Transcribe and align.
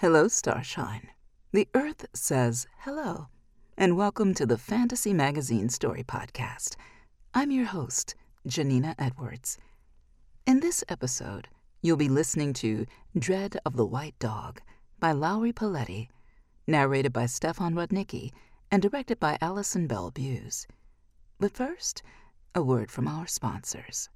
Hello, 0.00 0.28
Starshine. 0.28 1.08
The 1.50 1.66
Earth 1.74 2.06
says 2.14 2.68
hello, 2.82 3.26
and 3.76 3.96
welcome 3.96 4.32
to 4.34 4.46
the 4.46 4.56
Fantasy 4.56 5.12
Magazine 5.12 5.68
Story 5.70 6.04
Podcast. 6.04 6.76
I'm 7.34 7.50
your 7.50 7.64
host, 7.64 8.14
Janina 8.46 8.94
Edwards. 8.96 9.58
In 10.46 10.60
this 10.60 10.84
episode, 10.88 11.48
you'll 11.82 11.96
be 11.96 12.08
listening 12.08 12.52
to 12.52 12.86
Dread 13.18 13.58
of 13.66 13.74
the 13.74 13.84
White 13.84 14.16
Dog 14.20 14.60
by 15.00 15.10
Lowry 15.10 15.52
Poletti, 15.52 16.06
narrated 16.68 17.12
by 17.12 17.26
Stefan 17.26 17.74
Rudnicki, 17.74 18.30
and 18.70 18.80
directed 18.80 19.18
by 19.18 19.36
Allison 19.40 19.88
Bell 19.88 20.12
Buse. 20.12 20.68
But 21.40 21.56
first, 21.56 22.04
a 22.54 22.62
word 22.62 22.92
from 22.92 23.08
our 23.08 23.26
sponsors. 23.26 24.08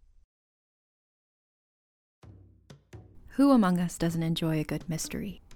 Who 3.30 3.50
among 3.50 3.80
us 3.80 3.98
doesn't 3.98 4.22
enjoy 4.22 4.60
a 4.60 4.64
good 4.64 4.88
mystery? 4.88 5.41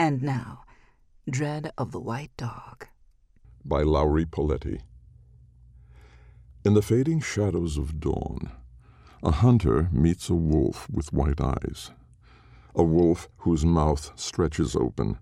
And 0.00 0.22
now, 0.22 0.64
Dread 1.28 1.74
of 1.76 1.92
the 1.92 2.00
White 2.00 2.34
Dog. 2.38 2.86
by 3.62 3.82
Lowry 3.82 4.24
Poletti. 4.24 4.80
In 6.64 6.72
the 6.72 6.80
fading 6.80 7.20
shadows 7.20 7.76
of 7.76 8.00
dawn, 8.00 8.50
a 9.22 9.30
hunter 9.30 9.90
meets 9.92 10.30
a 10.30 10.34
wolf 10.34 10.88
with 10.88 11.12
white 11.12 11.38
eyes, 11.38 11.90
a 12.74 12.82
wolf 12.82 13.28
whose 13.40 13.66
mouth 13.66 14.18
stretches 14.18 14.74
open, 14.74 15.18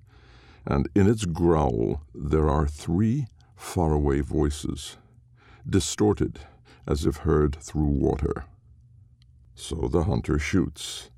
and 0.64 0.88
in 0.94 1.08
its 1.10 1.24
growl 1.24 2.02
there 2.14 2.48
are 2.48 2.68
three 2.68 3.26
faraway 3.56 4.20
voices, 4.20 4.96
distorted 5.68 6.38
as 6.86 7.04
if 7.04 7.16
heard 7.16 7.56
through 7.56 7.88
water. 7.88 8.44
So 9.56 9.88
the 9.90 10.04
hunter 10.04 10.38
shoots. 10.38 11.10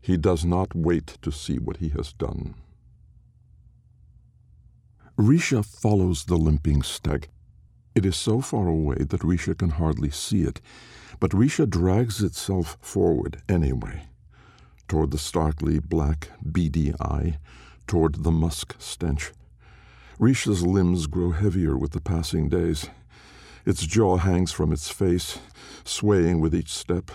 He 0.00 0.16
does 0.16 0.46
not 0.46 0.74
wait 0.74 1.18
to 1.20 1.30
see 1.30 1.58
what 1.58 1.76
he 1.76 1.90
has 1.90 2.14
done. 2.14 2.54
Risha 5.20 5.62
follows 5.62 6.24
the 6.24 6.38
limping 6.38 6.82
stag. 6.82 7.28
It 7.94 8.06
is 8.06 8.16
so 8.16 8.40
far 8.40 8.68
away 8.68 8.96
that 9.00 9.20
Risha 9.20 9.56
can 9.56 9.68
hardly 9.68 10.10
see 10.10 10.44
it, 10.44 10.62
but 11.18 11.32
Risha 11.32 11.68
drags 11.68 12.22
itself 12.22 12.78
forward 12.80 13.42
anyway, 13.46 14.04
toward 14.88 15.10
the 15.10 15.18
starkly 15.18 15.78
black, 15.78 16.30
beady 16.50 16.94
eye, 16.98 17.38
toward 17.86 18.22
the 18.22 18.30
musk 18.30 18.76
stench. 18.78 19.32
Risha's 20.18 20.66
limbs 20.66 21.06
grow 21.06 21.32
heavier 21.32 21.76
with 21.76 21.92
the 21.92 22.00
passing 22.00 22.48
days. 22.48 22.88
Its 23.66 23.86
jaw 23.86 24.16
hangs 24.16 24.52
from 24.52 24.72
its 24.72 24.88
face, 24.88 25.38
swaying 25.84 26.40
with 26.40 26.54
each 26.54 26.70
step. 26.70 27.10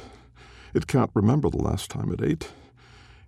It 0.76 0.86
can't 0.86 1.10
remember 1.16 1.50
the 1.50 1.58
last 1.58 1.90
time 1.90 2.12
it 2.12 2.22
ate. 2.22 2.50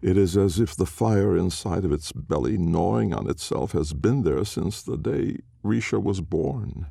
It 0.02 0.18
is 0.18 0.38
as 0.38 0.60
if 0.60 0.76
the 0.76 0.86
fire 0.86 1.36
inside 1.36 1.84
of 1.84 1.92
its 1.92 2.12
belly, 2.12 2.58
gnawing 2.58 3.14
on 3.14 3.30
itself, 3.30 3.72
has 3.72 3.94
been 3.94 4.24
there 4.24 4.46
since 4.46 4.82
the 4.82 4.98
day 4.98 5.40
Risha 5.64 6.02
was 6.02 6.22
born. 6.22 6.88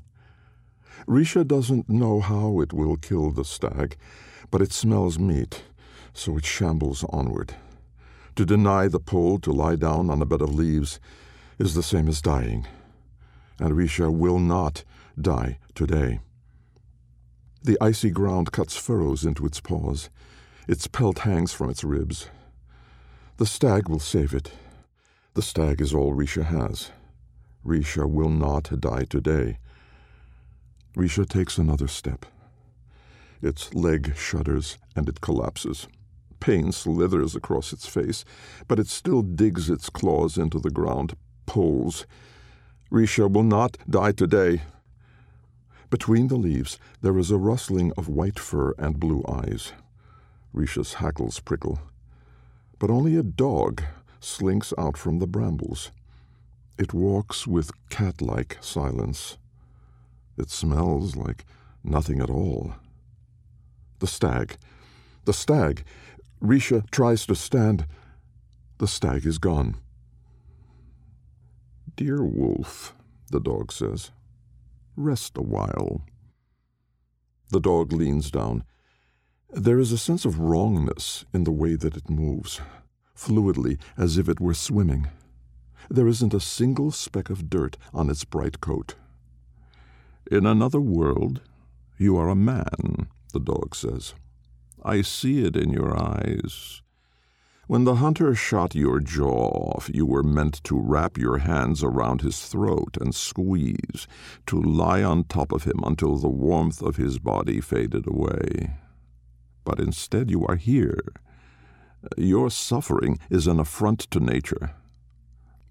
Risha 1.06 1.46
doesn't 1.46 1.88
know 1.88 2.20
how 2.20 2.60
it 2.60 2.72
will 2.72 2.96
kill 2.96 3.30
the 3.30 3.44
stag, 3.44 3.96
but 4.50 4.60
it 4.60 4.72
smells 4.72 5.18
meat, 5.18 5.62
so 6.12 6.36
it 6.36 6.44
shambles 6.44 7.04
onward. 7.10 7.54
To 8.34 8.44
deny 8.44 8.88
the 8.88 9.00
pull 9.00 9.38
to 9.40 9.52
lie 9.52 9.76
down 9.76 10.10
on 10.10 10.20
a 10.20 10.26
bed 10.26 10.42
of 10.42 10.54
leaves 10.54 10.98
is 11.58 11.74
the 11.74 11.82
same 11.82 12.08
as 12.08 12.20
dying, 12.20 12.66
and 13.60 13.74
Risha 13.74 14.12
will 14.12 14.40
not 14.40 14.82
die 15.20 15.58
today. 15.74 16.20
The 17.62 17.78
icy 17.80 18.10
ground 18.10 18.52
cuts 18.52 18.76
furrows 18.76 19.24
into 19.24 19.46
its 19.46 19.60
paws. 19.60 20.10
Its 20.68 20.86
pelt 20.86 21.20
hangs 21.20 21.52
from 21.52 21.70
its 21.70 21.82
ribs. 21.82 22.28
The 23.38 23.44
stag 23.44 23.90
will 23.90 23.98
save 23.98 24.32
it. 24.32 24.50
The 25.34 25.42
stag 25.42 25.82
is 25.82 25.92
all 25.92 26.14
Risha 26.14 26.44
has. 26.44 26.90
Risha 27.66 28.08
will 28.08 28.30
not 28.30 28.80
die 28.80 29.04
today. 29.04 29.58
Risha 30.96 31.28
takes 31.28 31.58
another 31.58 31.86
step. 31.86 32.24
Its 33.42 33.74
leg 33.74 34.14
shudders 34.16 34.78
and 34.94 35.06
it 35.06 35.20
collapses. 35.20 35.86
Pain 36.40 36.72
slithers 36.72 37.36
across 37.36 37.74
its 37.74 37.86
face, 37.86 38.24
but 38.68 38.78
it 38.78 38.86
still 38.86 39.20
digs 39.20 39.68
its 39.68 39.90
claws 39.90 40.38
into 40.38 40.58
the 40.58 40.70
ground, 40.70 41.14
pulls. 41.44 42.06
Risha 42.90 43.30
will 43.30 43.42
not 43.42 43.76
die 43.90 44.12
today. 44.12 44.62
Between 45.90 46.28
the 46.28 46.36
leaves, 46.36 46.78
there 47.02 47.18
is 47.18 47.30
a 47.30 47.36
rustling 47.36 47.92
of 47.98 48.08
white 48.08 48.38
fur 48.38 48.72
and 48.78 48.98
blue 48.98 49.22
eyes. 49.28 49.74
Risha's 50.54 50.94
hackles 50.94 51.38
prickle 51.40 51.80
but 52.78 52.90
only 52.90 53.16
a 53.16 53.22
dog 53.22 53.82
slinks 54.20 54.72
out 54.76 54.96
from 54.96 55.18
the 55.18 55.26
brambles. 55.26 55.90
It 56.78 56.92
walks 56.92 57.46
with 57.46 57.70
cat 57.88 58.20
like 58.20 58.58
silence. 58.60 59.38
It 60.36 60.50
smells 60.50 61.16
like 61.16 61.46
nothing 61.82 62.20
at 62.20 62.30
all. 62.30 62.74
The 64.00 64.06
stag. 64.06 64.58
The 65.24 65.32
stag. 65.32 65.84
Risha 66.42 66.88
tries 66.90 67.24
to 67.26 67.34
stand. 67.34 67.86
The 68.78 68.86
stag 68.86 69.24
is 69.24 69.38
gone. 69.38 69.76
Dear 71.96 72.22
wolf, 72.22 72.94
the 73.30 73.40
dog 73.40 73.72
says, 73.72 74.10
rest 74.96 75.38
a 75.38 75.42
while. 75.42 76.02
The 77.50 77.60
dog 77.60 77.92
leans 77.92 78.30
down. 78.30 78.64
There 79.56 79.78
is 79.78 79.90
a 79.90 79.96
sense 79.96 80.26
of 80.26 80.38
wrongness 80.38 81.24
in 81.32 81.44
the 81.44 81.50
way 81.50 81.76
that 81.76 81.96
it 81.96 82.10
moves, 82.10 82.60
fluidly 83.16 83.78
as 83.96 84.18
if 84.18 84.28
it 84.28 84.38
were 84.38 84.52
swimming. 84.52 85.08
There 85.88 86.06
isn't 86.06 86.34
a 86.34 86.40
single 86.40 86.90
speck 86.90 87.30
of 87.30 87.48
dirt 87.48 87.78
on 87.94 88.10
its 88.10 88.24
bright 88.24 88.60
coat. 88.60 88.96
In 90.30 90.44
another 90.44 90.78
world, 90.78 91.40
you 91.96 92.18
are 92.18 92.28
a 92.28 92.34
man, 92.34 93.08
the 93.32 93.40
dog 93.40 93.74
says. 93.74 94.12
I 94.84 95.00
see 95.00 95.46
it 95.46 95.56
in 95.56 95.70
your 95.70 95.98
eyes. 95.98 96.82
When 97.66 97.84
the 97.84 97.94
hunter 97.94 98.34
shot 98.34 98.74
your 98.74 99.00
jaw 99.00 99.48
off, 99.48 99.90
you 99.92 100.04
were 100.04 100.22
meant 100.22 100.62
to 100.64 100.78
wrap 100.78 101.16
your 101.16 101.38
hands 101.38 101.82
around 101.82 102.20
his 102.20 102.44
throat 102.44 102.98
and 103.00 103.14
squeeze, 103.14 104.06
to 104.48 104.60
lie 104.60 105.02
on 105.02 105.24
top 105.24 105.50
of 105.50 105.64
him 105.64 105.80
until 105.82 106.18
the 106.18 106.28
warmth 106.28 106.82
of 106.82 106.96
his 106.96 107.18
body 107.18 107.62
faded 107.62 108.06
away. 108.06 108.76
But 109.66 109.80
instead, 109.80 110.30
you 110.30 110.46
are 110.46 110.54
here. 110.54 111.00
Your 112.16 112.50
suffering 112.50 113.18
is 113.28 113.48
an 113.48 113.58
affront 113.58 113.98
to 114.12 114.20
nature. 114.20 114.70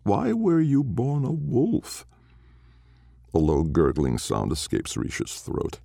Why 0.03 0.33
were 0.33 0.59
you 0.59 0.83
born 0.83 1.23
a 1.23 1.31
wolf? 1.31 2.05
A 3.33 3.39
low 3.39 3.63
gurgling 3.63 4.17
sound 4.17 4.51
escapes 4.51 4.97
Risha's 4.97 5.39
throat. 5.39 5.79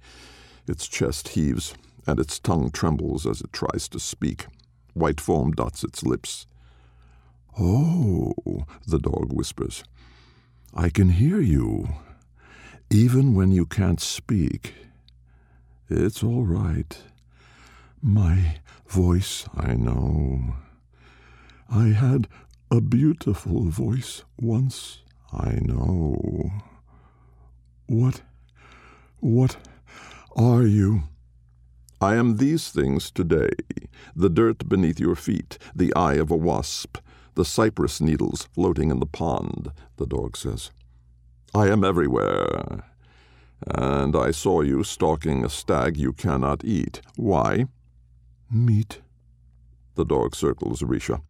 Its 0.66 0.88
chest 0.88 1.28
heaves, 1.28 1.72
and 2.04 2.18
its 2.18 2.40
tongue 2.40 2.72
trembles 2.72 3.26
as 3.26 3.40
it 3.40 3.52
tries 3.52 3.88
to 3.90 4.00
speak. 4.00 4.46
White 4.92 5.20
foam 5.20 5.52
dots 5.52 5.84
its 5.84 6.02
lips. 6.02 6.46
Oh, 7.58 8.34
the 8.86 8.98
dog 8.98 9.32
whispers. 9.32 9.84
I 10.74 10.88
can 10.88 11.10
hear 11.10 11.40
you, 11.40 11.88
even 12.90 13.34
when 13.34 13.52
you 13.52 13.66
can't 13.66 14.00
speak. 14.00 14.74
It's 15.88 16.24
all 16.24 16.44
right. 16.44 16.96
My 18.02 18.56
voice, 18.88 19.46
I 19.54 19.74
know. 19.74 20.54
I 21.68 21.88
had 21.88 22.28
a 22.70 22.80
beautiful 22.80 23.64
voice 23.64 24.24
once, 24.40 25.00
I 25.32 25.58
know. 25.60 26.50
What, 27.86 28.22
what 29.18 29.56
are 30.34 30.62
you? 30.62 31.02
I 32.00 32.14
am 32.14 32.38
these 32.38 32.70
things 32.70 33.10
today 33.10 33.50
the 34.16 34.30
dirt 34.30 34.66
beneath 34.66 34.98
your 34.98 35.14
feet, 35.14 35.58
the 35.74 35.94
eye 35.94 36.14
of 36.14 36.30
a 36.30 36.36
wasp, 36.36 36.96
the 37.34 37.44
cypress 37.44 38.00
needles 38.00 38.48
floating 38.54 38.90
in 38.90 38.98
the 38.98 39.06
pond, 39.06 39.72
the 39.98 40.06
dog 40.06 40.38
says. 40.38 40.70
I 41.54 41.68
am 41.68 41.84
everywhere. 41.84 42.84
And 43.66 44.16
I 44.16 44.30
saw 44.30 44.62
you 44.62 44.84
stalking 44.84 45.44
a 45.44 45.50
stag 45.50 45.98
you 45.98 46.14
cannot 46.14 46.64
eat. 46.64 47.02
Why? 47.16 47.66
Meat. 48.52 49.00
The 49.94 50.04
dog 50.04 50.34
circles 50.34 50.82
Risha. 50.82 51.22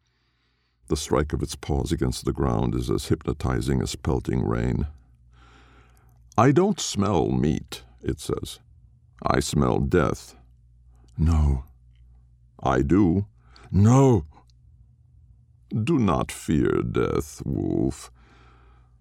The 0.89 0.97
strike 0.97 1.35
of 1.35 1.43
its 1.43 1.55
paws 1.55 1.93
against 1.93 2.25
the 2.25 2.33
ground 2.33 2.75
is 2.75 2.89
as 2.89 3.09
hypnotizing 3.09 3.83
as 3.83 3.95
pelting 3.95 4.43
rain. 4.43 4.87
I 6.39 6.51
don't 6.51 6.81
smell 6.81 7.29
meat, 7.29 7.83
it 8.03 8.21
says. 8.21 8.61
I 9.23 9.41
smell 9.41 9.81
death. 9.81 10.35
No. 11.19 11.65
I 12.63 12.81
do. 12.81 13.27
No. 13.71 14.25
Do 15.71 15.99
not 15.99 16.33
fear 16.33 16.81
death, 16.81 17.43
wolf. 17.45 18.11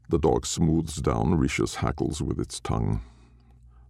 The 0.09 0.19
dog 0.19 0.45
smooths 0.45 0.97
down 0.97 1.39
Risha's 1.39 1.75
hackles 1.75 2.21
with 2.21 2.37
its 2.37 2.59
tongue. 2.59 2.99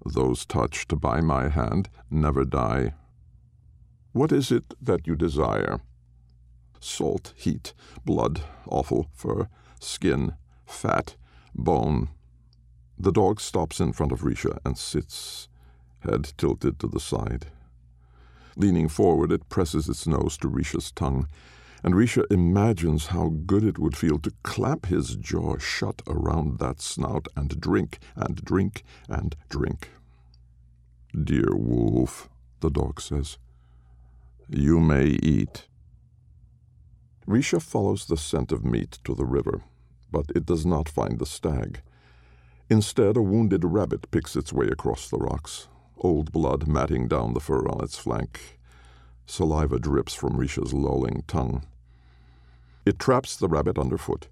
Those 0.06 0.46
touched 0.46 1.02
by 1.02 1.20
my 1.20 1.50
hand 1.50 1.90
never 2.12 2.46
die. 2.46 2.94
What 4.12 4.32
is 4.32 4.52
it 4.52 4.74
that 4.82 5.06
you 5.06 5.16
desire? 5.16 5.82
Salt, 6.80 7.34
heat, 7.36 7.74
blood, 8.04 8.42
awful 8.68 9.08
fur, 9.14 9.50
skin, 9.80 10.34
fat, 10.66 11.16
bone. 11.54 12.10
The 12.98 13.12
dog 13.12 13.40
stops 13.40 13.80
in 13.80 13.94
front 13.94 14.12
of 14.12 14.22
Risha 14.22 14.58
and 14.66 14.78
sits, 14.78 15.48
head 16.00 16.34
tilted 16.38 16.80
to 16.80 16.88
the 16.88 17.00
side. 17.00 17.48
Leaning 18.56 18.90
forward, 18.90 19.32
it 19.32 19.48
presses 19.48 19.88
its 19.88 20.08
nose 20.08 20.38
to 20.38 20.50
Risha's 20.50 20.92
tongue, 20.92 21.28
and 21.84 21.94
Risha 21.94 22.26
imagines 22.32 23.08
how 23.08 23.30
good 23.46 23.64
it 23.64 23.78
would 23.78 23.96
feel 23.96 24.18
to 24.20 24.34
clamp 24.44 24.88
his 24.88 25.16
jaw 25.16 25.58
shut 25.60 26.02
around 26.08 26.60
that 26.60 26.82
snout 26.82 27.28
and 27.36 27.62
drink 27.62 28.00
and 28.16 28.44
drink 28.44 28.84
and 29.08 29.36
drink. 29.50 29.92
Dear 31.14 31.56
wolf, 31.56 32.28
the 32.60 32.70
dog 32.70 33.00
says, 33.00 33.38
you 34.50 34.80
may 34.80 35.06
eat. 35.06 35.68
Risha 37.28 37.62
follows 37.62 38.06
the 38.06 38.18
scent 38.18 38.52
of 38.52 38.66
meat 38.66 39.00
to 39.04 39.14
the 39.14 39.26
river, 39.26 39.62
but 40.12 40.26
it 40.36 40.46
does 40.46 40.66
not 40.66 40.90
find 40.90 41.20
the 41.20 41.26
stag. 41.26 41.82
Instead, 42.70 43.18
a 43.18 43.22
wounded 43.22 43.64
rabbit 43.64 44.10
picks 44.12 44.36
its 44.36 44.52
way 44.52 44.68
across 44.68 45.10
the 45.10 45.18
rocks 45.18 45.68
old 46.02 46.32
blood 46.32 46.68
matting 46.68 47.08
down 47.08 47.34
the 47.34 47.40
fur 47.40 47.68
on 47.68 47.84
its 47.84 47.98
flank. 47.98 48.60
Saliva 49.26 49.80
drips 49.80 50.14
from 50.14 50.38
Risha's 50.38 50.74
lolling 50.74 51.24
tongue. 51.28 51.66
It 52.86 53.00
traps 53.00 53.36
the 53.36 53.48
rabbit 53.48 53.78
underfoot, 53.78 54.28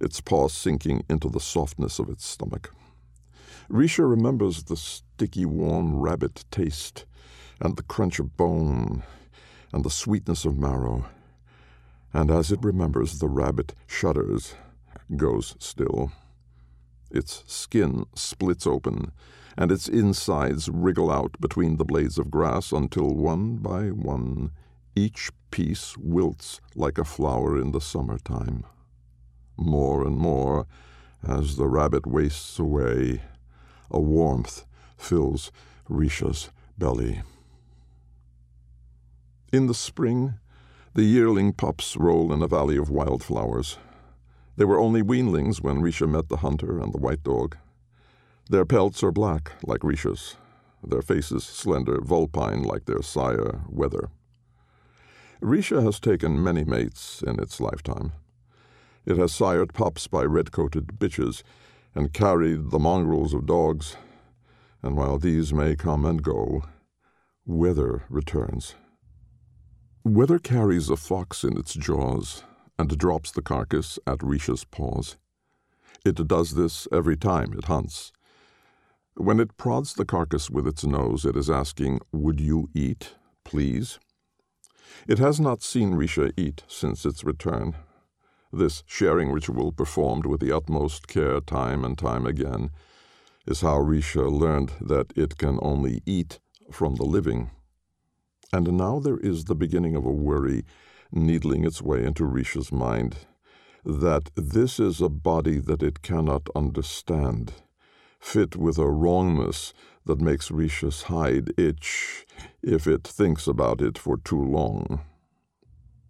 its 0.00 0.20
paws 0.20 0.54
sinking 0.54 1.04
into 1.08 1.28
the 1.28 1.40
softness 1.40 1.98
of 1.98 2.08
its 2.08 2.24
stomach. 2.26 2.72
Risha 3.70 4.08
remembers 4.08 4.64
the 4.64 4.76
sticky, 4.76 5.44
warm 5.44 5.96
rabbit 5.96 6.44
taste, 6.50 7.04
and 7.60 7.76
the 7.76 7.82
crunch 7.82 8.18
of 8.18 8.36
bone, 8.36 9.02
and 9.72 9.84
the 9.84 9.90
sweetness 9.90 10.44
of 10.44 10.58
marrow. 10.58 11.06
And 12.12 12.30
as 12.30 12.52
it 12.52 12.62
remembers, 12.62 13.18
the 13.18 13.28
rabbit 13.28 13.74
shudders, 13.86 14.54
goes 15.16 15.56
still. 15.58 16.12
Its 17.10 17.42
skin 17.46 18.04
splits 18.14 18.66
open, 18.66 19.12
and 19.56 19.70
its 19.70 19.88
insides 19.88 20.68
wriggle 20.68 21.10
out 21.10 21.40
between 21.40 21.76
the 21.76 21.84
blades 21.84 22.18
of 22.18 22.30
grass 22.30 22.72
until 22.72 23.14
one 23.14 23.56
by 23.56 23.88
one 23.88 24.50
each 24.94 25.30
piece 25.50 25.96
wilts 25.96 26.60
like 26.74 26.98
a 26.98 27.04
flower 27.04 27.58
in 27.58 27.72
the 27.72 27.80
summer 27.80 28.18
time. 28.18 28.64
More 29.56 30.06
and 30.06 30.16
more, 30.16 30.66
as 31.26 31.56
the 31.56 31.68
rabbit 31.68 32.06
wastes 32.06 32.58
away, 32.58 33.22
a 33.90 34.00
warmth 34.00 34.64
fills 34.96 35.52
Risha's 35.88 36.50
belly. 36.78 37.22
In 39.52 39.66
the 39.66 39.74
spring, 39.74 40.36
the 40.94 41.02
yearling 41.02 41.52
pups 41.52 41.94
roll 41.94 42.32
in 42.32 42.40
a 42.40 42.48
valley 42.48 42.78
of 42.78 42.88
wildflowers. 42.88 43.76
They 44.56 44.64
were 44.64 44.80
only 44.80 45.02
weanlings 45.02 45.60
when 45.60 45.82
Risha 45.82 46.08
met 46.08 46.30
the 46.30 46.38
hunter 46.38 46.80
and 46.80 46.90
the 46.90 46.98
white 46.98 47.22
dog. 47.22 47.58
Their 48.48 48.64
pelts 48.64 49.02
are 49.02 49.12
black, 49.12 49.52
like 49.62 49.80
Risha's, 49.80 50.36
their 50.82 51.02
faces 51.02 51.44
slender, 51.44 52.00
vulpine, 52.00 52.62
like 52.62 52.86
their 52.86 53.02
sire, 53.02 53.60
Weather. 53.68 54.08
Risha 55.42 55.82
has 55.84 56.00
taken 56.00 56.42
many 56.42 56.64
mates 56.64 57.22
in 57.22 57.38
its 57.38 57.60
lifetime. 57.60 58.12
It 59.04 59.18
has 59.18 59.34
sired 59.34 59.74
pups 59.74 60.06
by 60.06 60.22
red 60.22 60.50
coated 60.50 60.98
bitches 60.98 61.42
and 61.94 62.14
carried 62.14 62.70
the 62.70 62.78
mongrels 62.78 63.34
of 63.34 63.44
dogs, 63.44 63.96
and 64.82 64.96
while 64.96 65.18
these 65.18 65.52
may 65.52 65.76
come 65.76 66.06
and 66.06 66.22
go, 66.22 66.62
Weather 67.44 68.04
returns. 68.08 68.76
Weather 70.04 70.40
carries 70.40 70.90
a 70.90 70.96
fox 70.96 71.44
in 71.44 71.56
its 71.56 71.74
jaws 71.74 72.42
and 72.76 72.98
drops 72.98 73.30
the 73.30 73.40
carcass 73.40 74.00
at 74.04 74.18
Risha's 74.18 74.64
paws. 74.64 75.16
It 76.04 76.26
does 76.26 76.54
this 76.54 76.88
every 76.90 77.16
time 77.16 77.52
it 77.52 77.66
hunts. 77.66 78.10
When 79.14 79.38
it 79.38 79.56
prods 79.56 79.94
the 79.94 80.04
carcass 80.04 80.50
with 80.50 80.66
its 80.66 80.82
nose, 80.82 81.24
it 81.24 81.36
is 81.36 81.48
asking, 81.48 82.00
Would 82.10 82.40
you 82.40 82.68
eat, 82.74 83.14
please? 83.44 84.00
It 85.06 85.20
has 85.20 85.38
not 85.38 85.62
seen 85.62 85.92
Risha 85.92 86.32
eat 86.36 86.64
since 86.66 87.06
its 87.06 87.22
return. 87.22 87.76
This 88.52 88.82
sharing 88.86 89.30
ritual, 89.30 89.70
performed 89.70 90.26
with 90.26 90.40
the 90.40 90.50
utmost 90.50 91.06
care 91.06 91.40
time 91.40 91.84
and 91.84 91.96
time 91.96 92.26
again, 92.26 92.70
is 93.46 93.60
how 93.60 93.78
Risha 93.78 94.28
learned 94.28 94.72
that 94.80 95.12
it 95.14 95.38
can 95.38 95.60
only 95.62 96.02
eat 96.06 96.40
from 96.72 96.96
the 96.96 97.04
living. 97.04 97.52
And 98.52 98.76
now 98.76 98.98
there 98.98 99.16
is 99.16 99.44
the 99.44 99.54
beginning 99.54 99.96
of 99.96 100.04
a 100.04 100.10
worry 100.10 100.64
needling 101.10 101.64
its 101.64 101.80
way 101.80 102.04
into 102.04 102.24
Risha's 102.24 102.70
mind 102.70 103.16
that 103.84 104.30
this 104.36 104.78
is 104.78 105.00
a 105.00 105.08
body 105.08 105.58
that 105.58 105.82
it 105.82 106.02
cannot 106.02 106.48
understand, 106.54 107.54
fit 108.20 108.54
with 108.54 108.78
a 108.78 108.88
wrongness 108.88 109.72
that 110.04 110.20
makes 110.20 110.50
Risha's 110.50 111.02
hide 111.04 111.52
itch 111.58 112.26
if 112.62 112.86
it 112.86 113.04
thinks 113.04 113.46
about 113.46 113.80
it 113.80 113.96
for 113.96 114.18
too 114.18 114.42
long. 114.42 115.00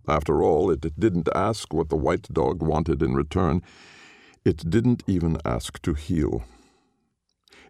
After 0.08 0.42
all, 0.42 0.70
it 0.70 0.98
didn't 0.98 1.28
ask 1.34 1.72
what 1.72 1.88
the 1.90 1.96
white 1.96 2.28
dog 2.32 2.60
wanted 2.60 3.02
in 3.02 3.14
return. 3.14 3.62
It 4.44 4.68
didn't 4.68 5.04
even 5.06 5.38
ask 5.44 5.80
to 5.82 5.94
heal. 5.94 6.42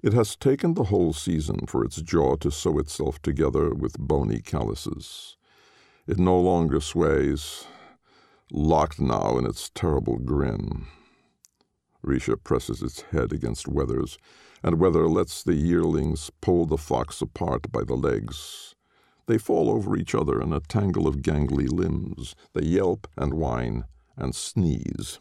It 0.03 0.15
has 0.15 0.35
taken 0.35 0.75
the 0.75 0.85
whole 0.85 1.13
season 1.13 1.67
for 1.69 1.85
its 1.85 2.03
jaw 2.03 2.35
to 2.37 2.51
sew 2.51 2.81
itself 2.81 3.23
together 3.23 3.73
with 3.73 4.01
bony 4.01 4.41
calluses. 4.41 5.37
It 6.09 6.19
no 6.19 6.41
longer 6.41 6.81
sways, 6.81 7.67
locked 8.51 9.01
now 9.01 9.39
in 9.39 9.47
its 9.47 9.71
terrible 9.73 10.19
grin. 10.19 10.87
Risha 12.05 12.37
presses 12.43 12.83
its 12.83 13.03
head 13.13 13.33
against 13.33 13.69
Weather's, 13.69 14.19
and 14.61 14.81
Weather 14.81 15.07
lets 15.07 15.41
the 15.41 15.55
yearlings 15.55 16.33
pull 16.41 16.67
the 16.67 16.77
fox 16.77 17.23
apart 17.23 17.71
by 17.71 17.85
the 17.85 17.95
legs. 17.95 18.75
They 19.27 19.39
fall 19.39 19.71
over 19.71 19.97
each 19.97 20.17
other 20.17 20.41
in 20.41 20.53
a 20.53 20.59
tangle 20.59 21.07
of 21.07 21.23
gangly 21.23 21.71
limbs. 21.71 22.35
They 22.55 22.65
yelp 22.65 23.07
and 23.17 23.35
whine 23.35 23.85
and 24.17 24.35
sneeze. 24.35 25.21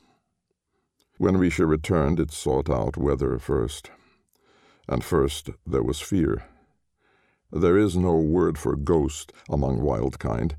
When 1.20 1.36
Risha 1.36 1.68
returned, 1.68 2.20
it 2.20 2.32
sought 2.32 2.68
out 2.68 2.98
Weather 2.98 3.38
first. 3.38 3.92
And 4.88 5.04
first 5.04 5.50
there 5.66 5.84
was 5.84 6.00
fear. 6.00 6.46
There 7.52 7.78
is 7.78 7.98
no 7.98 8.16
word 8.16 8.58
for 8.58 8.76
ghost 8.76 9.34
among 9.50 9.82
wild 9.82 10.20
kind, 10.20 10.56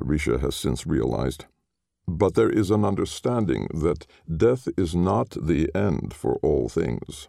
Risha 0.00 0.40
has 0.40 0.54
since 0.54 0.86
realized. 0.86 1.46
But 2.06 2.34
there 2.34 2.50
is 2.50 2.70
an 2.70 2.84
understanding 2.84 3.68
that 3.74 4.06
death 4.34 4.68
is 4.76 4.94
not 4.94 5.30
the 5.30 5.70
end 5.74 6.14
for 6.14 6.36
all 6.36 6.68
things. 6.68 7.28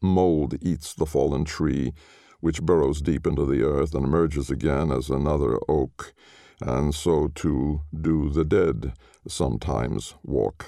Mold 0.00 0.54
eats 0.62 0.94
the 0.94 1.06
fallen 1.06 1.44
tree, 1.44 1.92
which 2.40 2.62
burrows 2.62 3.00
deep 3.00 3.26
into 3.26 3.44
the 3.44 3.62
earth 3.64 3.94
and 3.94 4.04
emerges 4.04 4.50
again 4.50 4.92
as 4.92 5.10
another 5.10 5.58
oak, 5.68 6.12
and 6.60 6.94
so 6.94 7.28
too 7.34 7.82
do 8.00 8.30
the 8.30 8.44
dead 8.44 8.92
sometimes 9.26 10.14
walk. 10.22 10.66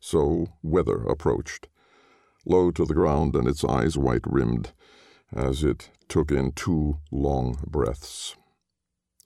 So 0.00 0.46
weather 0.62 1.02
approached, 1.04 1.68
low 2.46 2.70
to 2.70 2.84
the 2.84 2.94
ground 2.94 3.34
and 3.34 3.46
its 3.46 3.64
eyes 3.64 3.96
white 3.98 4.26
rimmed, 4.26 4.72
as 5.32 5.62
it 5.62 5.90
took 6.08 6.30
in 6.30 6.52
two 6.52 6.98
long 7.10 7.56
breaths. 7.66 8.36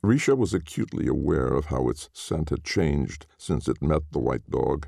Risha 0.04 0.36
was 0.36 0.52
acutely 0.52 1.06
aware 1.06 1.48
of 1.48 1.66
how 1.66 1.88
its 1.88 2.10
scent 2.12 2.50
had 2.50 2.62
changed 2.62 3.26
since 3.38 3.68
it 3.68 3.80
met 3.80 4.02
the 4.12 4.18
white 4.18 4.50
dog. 4.50 4.86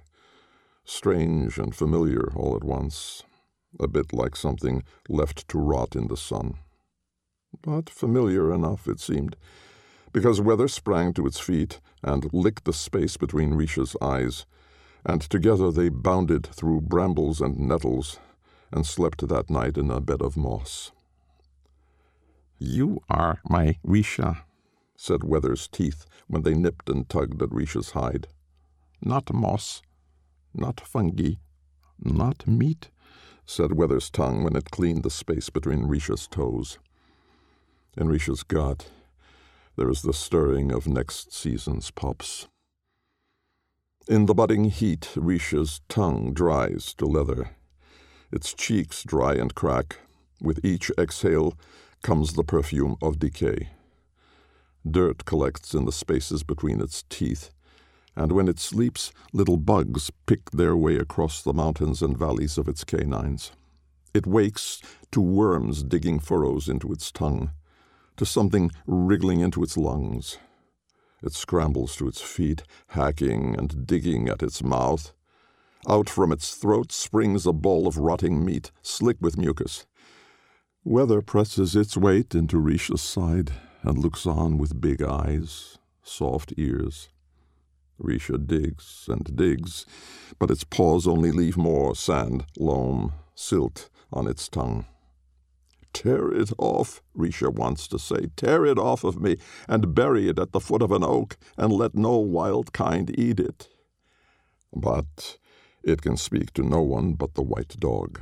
Strange 0.84 1.58
and 1.58 1.74
familiar 1.74 2.32
all 2.36 2.54
at 2.54 2.62
once, 2.62 3.22
a 3.80 3.88
bit 3.88 4.12
like 4.12 4.36
something 4.36 4.82
left 5.08 5.48
to 5.48 5.58
rot 5.58 5.96
in 5.96 6.08
the 6.08 6.16
sun. 6.16 6.58
But 7.62 7.88
familiar 7.88 8.52
enough, 8.52 8.86
it 8.86 9.00
seemed, 9.00 9.36
because 10.12 10.40
Weather 10.40 10.68
sprang 10.68 11.14
to 11.14 11.26
its 11.26 11.40
feet 11.40 11.80
and 12.02 12.32
licked 12.32 12.64
the 12.64 12.72
space 12.72 13.16
between 13.16 13.54
Risha's 13.54 13.96
eyes, 14.02 14.44
and 15.08 15.22
together 15.22 15.70
they 15.70 15.88
bounded 15.88 16.44
through 16.46 16.80
brambles 16.80 17.40
and 17.40 17.58
nettles 17.58 18.18
and 18.72 18.84
slept 18.84 19.26
that 19.28 19.48
night 19.48 19.78
in 19.78 19.90
a 19.90 20.00
bed 20.00 20.20
of 20.20 20.36
moss. 20.36 20.90
You 22.58 23.00
are 23.08 23.38
my 23.48 23.78
Risha, 23.86 24.38
said 24.96 25.22
Weather's 25.22 25.68
teeth 25.68 26.06
when 26.26 26.42
they 26.42 26.54
nipped 26.54 26.88
and 26.90 27.08
tugged 27.08 27.40
at 27.40 27.50
Risha's 27.50 27.92
hide. 27.92 28.26
Not 29.00 29.32
moss, 29.32 29.80
not 30.52 30.80
fungi, 30.80 31.34
not 32.02 32.46
meat, 32.46 32.88
said 33.44 33.74
Weather's 33.74 34.10
tongue 34.10 34.42
when 34.42 34.56
it 34.56 34.72
cleaned 34.72 35.04
the 35.04 35.10
space 35.10 35.50
between 35.50 35.86
Risha's 35.86 36.26
toes. 36.26 36.78
In 37.96 38.08
Risha's 38.08 38.42
gut, 38.42 38.90
there 39.76 39.88
is 39.88 40.02
the 40.02 40.12
stirring 40.12 40.72
of 40.72 40.88
next 40.88 41.32
season's 41.32 41.92
pups. 41.92 42.48
In 44.08 44.26
the 44.26 44.34
budding 44.34 44.66
heat, 44.66 45.10
Risha's 45.16 45.80
tongue 45.88 46.32
dries 46.32 46.94
to 46.94 47.06
leather. 47.06 47.50
Its 48.30 48.54
cheeks 48.54 49.02
dry 49.02 49.34
and 49.34 49.52
crack. 49.52 49.96
With 50.40 50.64
each 50.64 50.92
exhale 50.96 51.54
comes 52.04 52.34
the 52.34 52.44
perfume 52.44 52.96
of 53.02 53.18
decay. 53.18 53.70
Dirt 54.88 55.24
collects 55.24 55.74
in 55.74 55.86
the 55.86 55.92
spaces 55.92 56.44
between 56.44 56.80
its 56.80 57.02
teeth, 57.08 57.50
and 58.14 58.30
when 58.30 58.46
it 58.46 58.60
sleeps, 58.60 59.12
little 59.32 59.56
bugs 59.56 60.12
pick 60.26 60.52
their 60.52 60.76
way 60.76 60.98
across 60.98 61.42
the 61.42 61.52
mountains 61.52 62.00
and 62.00 62.16
valleys 62.16 62.58
of 62.58 62.68
its 62.68 62.84
canines. 62.84 63.50
It 64.14 64.24
wakes 64.24 64.80
to 65.10 65.20
worms 65.20 65.82
digging 65.82 66.20
furrows 66.20 66.68
into 66.68 66.92
its 66.92 67.10
tongue, 67.10 67.50
to 68.18 68.24
something 68.24 68.70
wriggling 68.86 69.40
into 69.40 69.64
its 69.64 69.76
lungs. 69.76 70.38
It 71.22 71.32
scrambles 71.32 71.96
to 71.96 72.08
its 72.08 72.20
feet, 72.20 72.62
hacking 72.88 73.56
and 73.58 73.86
digging 73.86 74.28
at 74.28 74.42
its 74.42 74.62
mouth. 74.62 75.12
Out 75.88 76.08
from 76.08 76.32
its 76.32 76.54
throat 76.54 76.92
springs 76.92 77.46
a 77.46 77.52
ball 77.52 77.86
of 77.86 77.98
rotting 77.98 78.44
meat, 78.44 78.72
slick 78.82 79.16
with 79.20 79.38
mucus. 79.38 79.86
Weather 80.84 81.22
presses 81.22 81.74
its 81.74 81.96
weight 81.96 82.34
into 82.34 82.56
Risha's 82.56 83.02
side 83.02 83.52
and 83.82 83.98
looks 83.98 84.26
on 84.26 84.58
with 84.58 84.80
big 84.80 85.02
eyes, 85.02 85.78
soft 86.02 86.52
ears. 86.56 87.08
Risha 88.00 88.44
digs 88.46 89.06
and 89.08 89.36
digs, 89.36 89.86
but 90.38 90.50
its 90.50 90.64
paws 90.64 91.06
only 91.06 91.32
leave 91.32 91.56
more 91.56 91.94
sand, 91.96 92.44
loam, 92.58 93.12
silt 93.34 93.88
on 94.12 94.26
its 94.26 94.48
tongue. 94.48 94.86
Tear 95.96 96.30
it 96.30 96.52
off, 96.58 97.00
Risha 97.16 97.50
wants 97.50 97.88
to 97.88 97.98
say. 97.98 98.28
Tear 98.36 98.66
it 98.66 98.78
off 98.78 99.02
of 99.02 99.18
me 99.18 99.38
and 99.66 99.94
bury 99.94 100.28
it 100.28 100.38
at 100.38 100.52
the 100.52 100.60
foot 100.60 100.82
of 100.82 100.92
an 100.92 101.02
oak 101.02 101.38
and 101.56 101.72
let 101.72 101.94
no 101.94 102.18
wild 102.18 102.74
kind 102.74 103.10
eat 103.18 103.40
it. 103.40 103.70
But 104.74 105.38
it 105.82 106.02
can 106.02 106.18
speak 106.18 106.52
to 106.52 106.62
no 106.62 106.82
one 106.82 107.14
but 107.14 107.32
the 107.32 107.42
white 107.42 107.80
dog. 107.80 108.20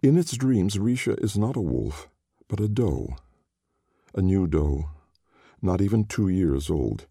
In 0.00 0.16
its 0.16 0.36
dreams, 0.36 0.76
Risha 0.76 1.20
is 1.20 1.36
not 1.36 1.56
a 1.56 1.60
wolf, 1.60 2.08
but 2.46 2.60
a 2.60 2.68
doe 2.68 3.16
a 4.14 4.22
new 4.22 4.46
doe, 4.46 4.88
not 5.60 5.80
even 5.80 6.04
two 6.04 6.28
years 6.28 6.70
old. 6.70 7.08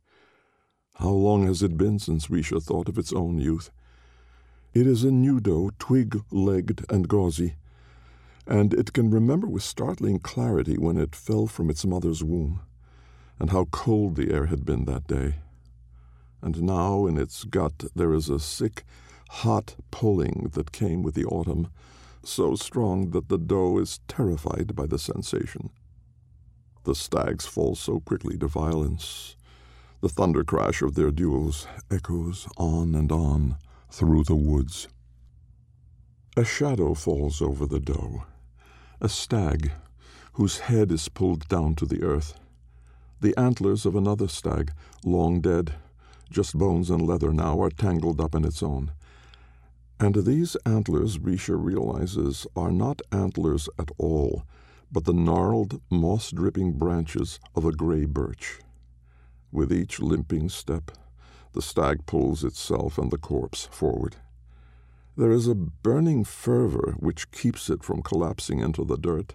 How 0.94 1.10
long 1.10 1.46
has 1.48 1.62
it 1.62 1.78
been 1.78 2.00
since 2.00 2.28
Risha 2.28 2.64
thought 2.64 2.88
of 2.88 2.98
its 2.98 3.12
own 3.12 3.40
youth? 3.40 3.72
It 4.74 4.88
is 4.88 5.04
a 5.04 5.12
new 5.12 5.42
doe, 5.42 5.72
twig 5.80 6.22
legged 6.32 6.86
and 6.90 7.10
gauzy, 7.10 7.56
and 8.48 8.74
it 8.74 8.94
can 8.94 9.10
remember 9.10 9.48
with 9.48 9.64
startling 9.64 10.20
clarity 10.20 10.78
when 10.78 10.98
it 10.98 11.16
fell 11.16 11.48
from 11.48 11.70
its 11.70 11.86
mother's 11.86 12.24
womb, 12.24 12.62
and 13.40 13.50
how 13.50 13.66
cold 13.66 14.16
the 14.16 14.32
air 14.32 14.46
had 14.46 14.66
been 14.66 14.86
that 14.86 15.08
day. 15.08 15.36
And 16.42 16.62
now 16.64 17.08
in 17.08 17.18
its 17.18 17.44
gut 17.44 17.86
there 17.96 18.14
is 18.14 18.30
a 18.30 18.40
sick, 18.40 18.84
hot 19.30 19.76
pulling 19.90 20.52
that 20.54 20.72
came 20.72 21.02
with 21.02 21.16
the 21.16 21.26
autumn, 21.26 21.70
so 22.24 22.56
strong 22.56 23.12
that 23.12 23.30
the 23.30 23.38
doe 23.38 23.80
is 23.80 24.00
terrified 24.08 24.76
by 24.76 24.86
the 24.86 25.00
sensation. 25.00 25.70
The 26.84 26.96
stags 26.96 27.46
fall 27.48 27.76
so 27.76 28.00
quickly 28.00 28.38
to 28.38 28.48
violence. 28.48 29.36
The 30.02 30.10
thunder 30.10 30.44
crash 30.44 30.84
of 30.84 30.94
their 30.94 31.10
duels 31.10 31.68
echoes 31.90 32.48
on 32.58 32.94
and 32.94 33.12
on 33.12 33.58
through 33.90 34.26
the 34.26 34.36
woods. 34.36 34.88
A 36.38 36.46
shadow 36.46 36.94
falls 36.94 37.42
over 37.42 37.66
the 37.66 37.80
doe, 37.80 38.26
a 39.02 39.10
stag 39.10 39.72
whose 40.34 40.60
head 40.60 40.92
is 40.92 41.10
pulled 41.10 41.48
down 41.48 41.76
to 41.76 41.86
the 41.86 42.04
earth. 42.04 42.40
The 43.22 43.38
antlers 43.40 43.86
of 43.86 43.96
another 43.96 44.28
stag, 44.28 44.72
long 45.04 45.42
dead, 45.42 45.74
just 46.30 46.58
bones 46.58 46.90
and 46.90 47.02
leather 47.02 47.32
now, 47.32 47.62
are 47.62 47.70
tangled 47.70 48.20
up 48.20 48.36
in 48.36 48.46
its 48.46 48.62
own. 48.62 48.92
And 50.00 50.16
these 50.16 50.56
antlers, 50.66 51.18
Risha 51.18 51.56
realizes, 51.58 52.46
are 52.56 52.72
not 52.72 53.02
antlers 53.12 53.70
at 53.80 53.90
all 53.98 54.44
but 54.92 55.06
the 55.06 55.14
gnarled, 55.14 55.82
moss 55.90 56.32
dripping 56.32 56.72
branches 56.74 57.40
of 57.56 57.66
a 57.66 57.72
gray 57.72 58.06
birch. 58.06 58.60
With 59.52 59.74
each 59.74 60.00
limping 60.00 60.50
step, 60.50 60.92
the 61.54 61.62
stag 61.62 62.06
pulls 62.06 62.44
itself 62.44 62.98
and 62.98 63.12
the 63.12 63.18
corpse 63.18 63.68
forward. 63.72 64.16
There 65.18 65.32
is 65.32 65.48
a 65.48 65.56
burning 65.56 66.26
fervor 66.26 66.96
which 67.00 67.32
keeps 67.32 67.70
it 67.70 67.84
from 67.84 68.02
collapsing 68.02 68.60
into 68.60 68.84
the 68.84 68.98
dirt. 68.98 69.34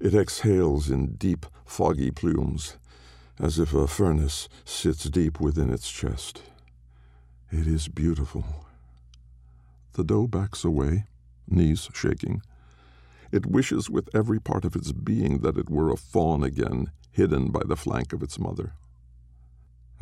It 0.00 0.14
exhales 0.14 0.88
in 0.88 1.16
deep, 1.16 1.44
foggy 1.66 2.10
plumes, 2.10 2.78
as 3.38 3.58
if 3.58 3.74
a 3.74 3.86
furnace 3.86 4.48
sits 4.64 5.04
deep 5.04 5.40
within 5.40 5.68
its 5.70 5.90
chest. 5.90 6.42
It 7.50 7.66
is 7.66 7.88
beautiful. 7.88 8.44
The 9.92 10.04
doe 10.04 10.26
backs 10.26 10.64
away, 10.64 11.04
knees 11.46 11.90
shaking. 11.92 12.40
It 13.30 13.44
wishes 13.44 13.90
with 13.90 14.08
every 14.14 14.40
part 14.40 14.64
of 14.64 14.74
its 14.74 14.92
being 14.92 15.40
that 15.40 15.58
it 15.58 15.68
were 15.68 15.90
a 15.90 15.98
fawn 15.98 16.42
again, 16.42 16.92
hidden 17.10 17.50
by 17.50 17.62
the 17.66 17.76
flank 17.76 18.14
of 18.14 18.22
its 18.22 18.38
mother. 18.38 18.72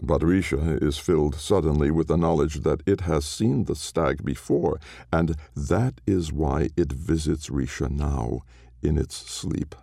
But 0.02 0.20
Risha 0.20 0.82
is 0.82 0.98
filled 0.98 1.36
suddenly 1.36 1.90
with 1.90 2.08
the 2.08 2.16
knowledge 2.16 2.60
that 2.60 2.82
it 2.86 3.02
has 3.02 3.24
seen 3.24 3.64
the 3.64 3.74
stag 3.74 4.24
before, 4.24 4.78
and 5.12 5.36
that 5.56 6.00
is 6.06 6.32
why 6.32 6.68
it 6.76 6.92
visits 6.92 7.48
Risha 7.48 7.90
now 7.90 8.42
in 8.82 8.98
its 8.98 9.16
sleep. 9.16 9.74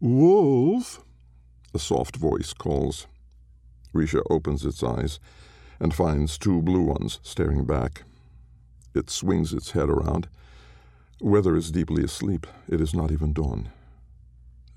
Wolf, 0.00 1.02
a 1.72 1.78
soft 1.78 2.16
voice 2.16 2.52
calls. 2.52 3.06
Risha 3.94 4.22
opens 4.28 4.64
its 4.64 4.82
eyes 4.82 5.20
and 5.80 5.94
finds 5.94 6.36
two 6.36 6.60
blue 6.60 6.82
ones 6.82 7.20
staring 7.22 7.64
back. 7.64 8.02
It 8.94 9.08
swings 9.08 9.52
its 9.52 9.70
head 9.70 9.88
around. 9.88 10.28
Weather 11.20 11.56
is 11.56 11.70
deeply 11.70 12.04
asleep. 12.04 12.46
It 12.68 12.80
is 12.80 12.92
not 12.92 13.12
even 13.12 13.32
dawn. 13.32 13.70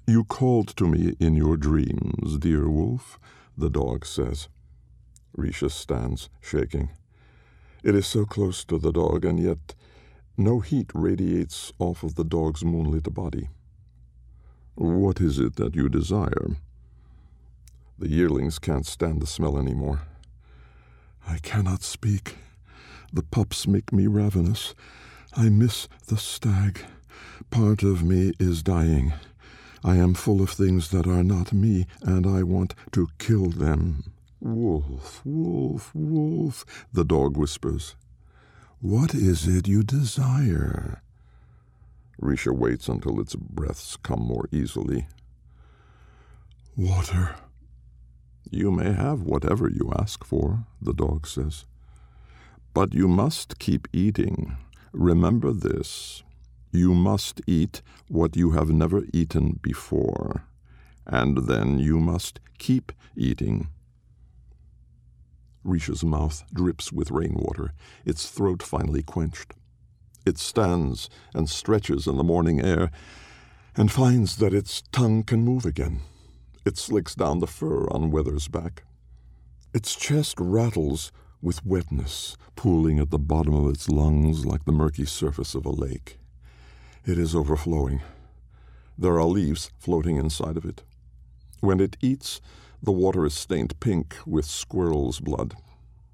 You 0.10 0.24
called 0.24 0.70
to 0.78 0.88
me 0.88 1.18
in 1.20 1.36
your 1.36 1.58
dreams, 1.58 2.38
dear 2.38 2.70
wolf, 2.70 3.20
the 3.58 3.70
dog 3.70 4.06
says. 4.06 4.48
Risha 5.38 5.70
stands, 5.70 6.30
shaking. 6.40 6.92
It 7.84 7.94
is 7.94 8.08
so 8.08 8.24
close 8.24 8.64
to 8.66 8.78
the 8.78 8.94
dog, 8.94 9.26
and 9.26 9.38
yet 9.38 9.76
No 10.38 10.62
heat 10.62 10.92
radiates 10.94 11.74
off 11.78 12.04
of 12.04 12.16
the 12.16 12.24
dog's 12.24 12.64
moonlit 12.64 13.14
body. 13.14 13.50
What 14.76 15.20
is 15.20 15.40
it 15.40 15.58
that 15.58 15.76
you 15.76 15.90
desire? 15.90 16.56
The 18.00 18.08
yearlings 18.08 18.60
can't 18.60 18.86
stand 18.86 19.22
the 19.22 19.28
smell 19.28 19.58
any 19.58 19.74
more. 19.74 20.04
I 21.28 21.40
cannot 21.40 21.84
speak. 21.84 22.36
The 23.12 23.24
pups 23.24 23.68
make 23.68 23.92
me 23.92 24.08
ravenous. 24.08 24.74
I 25.36 25.50
miss 25.50 25.90
the 26.06 26.18
stag. 26.18 26.80
Part 27.50 27.84
of 27.84 28.04
me 28.04 28.32
is 28.40 28.64
dying. 28.64 29.14
I 29.84 29.98
am 29.98 30.14
full 30.14 30.42
of 30.42 30.50
things 30.50 30.90
that 30.90 31.08
are 31.08 31.24
not 31.24 31.54
me, 31.54 31.86
and 32.02 32.26
I 32.26 32.44
want 32.44 32.76
to 32.92 33.10
kill 33.20 33.50
them. 33.50 34.04
Wolf, 34.40 35.22
wolf, 35.26 35.92
wolf, 35.94 36.66
the 36.94 37.04
dog 37.04 37.38
whispers. 37.38 37.96
What 38.80 39.16
is 39.16 39.48
it 39.48 39.68
you 39.68 39.84
desire? 39.84 41.02
Risha 42.22 42.56
waits 42.56 42.88
until 42.88 43.20
its 43.20 43.36
breaths 43.36 43.98
come 43.98 44.22
more 44.22 44.48
easily. 44.52 45.08
Water. 46.76 47.36
You 48.50 48.72
may 48.72 48.94
have 48.94 49.22
whatever 49.22 49.70
you 49.70 49.92
ask 49.98 50.24
for, 50.24 50.66
the 50.82 50.94
dog 50.94 51.28
says. 51.28 51.66
But 52.74 52.94
you 52.94 53.08
must 53.08 53.60
keep 53.60 53.88
eating. 53.92 54.58
Remember 54.94 55.52
this. 55.52 56.24
You 56.72 56.94
must 56.94 57.42
eat 57.48 57.82
what 58.08 58.36
you 58.36 58.52
have 58.52 58.70
never 58.70 59.04
eaten 59.14 59.60
before, 59.62 60.44
and 61.06 61.48
then 61.48 61.80
you 61.80 62.00
must 62.00 62.40
keep 62.58 62.92
eating. 63.16 63.70
Risha's 65.64 66.04
mouth 66.04 66.44
drips 66.54 66.92
with 66.92 67.12
rainwater, 67.12 67.74
its 68.06 68.30
throat 68.30 68.64
finally 68.64 69.04
quenched. 69.04 69.54
It 70.26 70.38
stands 70.38 71.10
and 71.34 71.50
stretches 71.50 72.08
in 72.08 72.18
the 72.18 72.24
morning 72.24 72.62
air 72.62 72.92
and 73.76 73.92
finds 73.92 74.38
that 74.38 74.54
its 74.54 74.82
tongue 74.92 75.24
can 75.24 75.46
move 75.46 75.66
again. 75.66 76.02
It 76.66 76.78
slicks 76.78 77.16
down 77.16 77.40
the 77.40 77.48
fur 77.48 77.88
on 77.90 78.12
Weather's 78.12 78.48
back. 78.48 78.84
Its 79.74 79.96
chest 79.96 80.36
rattles 80.40 81.12
with 81.42 81.66
wetness 81.66 82.36
pooling 82.56 83.00
at 83.00 83.12
the 83.12 83.20
bottom 83.20 83.54
of 83.54 83.70
its 83.70 83.88
lungs 83.88 84.46
like 84.46 84.66
the 84.66 84.72
murky 84.72 85.06
surface 85.06 85.56
of 85.56 85.66
a 85.66 85.72
lake. 85.72 86.18
It 87.08 87.18
is 87.18 87.34
overflowing. 87.34 88.02
There 88.98 89.18
are 89.18 89.24
leaves 89.24 89.72
floating 89.80 90.18
inside 90.18 90.58
of 90.58 90.66
it. 90.66 90.84
When 91.62 91.80
it 91.80 91.96
eats, 92.02 92.42
the 92.84 92.92
water 92.92 93.26
is 93.26 93.34
stained 93.34 93.80
pink 93.80 94.18
with 94.26 94.44
squirrel's 94.44 95.22
blood, 95.22 95.56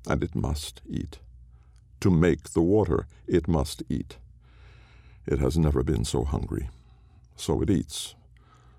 and 0.07 0.23
it 0.23 0.35
must 0.35 0.83
eat. 0.87 1.17
To 2.01 2.11
make 2.11 2.51
the 2.51 2.61
water, 2.61 3.07
it 3.25 3.47
must 3.47 3.81
eat. 3.89 4.17
It 5.25 5.39
has 5.39 5.57
never 5.57 5.81
been 5.81 6.05
so 6.05 6.25
hungry. 6.25 6.69
So 7.37 7.63
it 7.63 7.71
eats. 7.71 8.13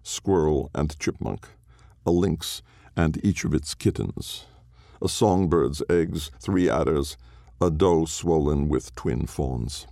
Squirrel 0.04 0.70
and 0.72 0.96
chipmunk, 1.00 1.48
a 2.06 2.12
lynx 2.12 2.62
and 2.96 3.18
each 3.24 3.42
of 3.42 3.52
its 3.52 3.74
kittens, 3.74 4.46
a 5.02 5.08
songbird's 5.08 5.82
eggs, 5.90 6.30
three 6.38 6.70
adders, 6.70 7.16
a 7.60 7.72
doe 7.72 8.04
swollen 8.04 8.68
with 8.68 8.94
twin 8.94 9.26
fawns. 9.26 9.88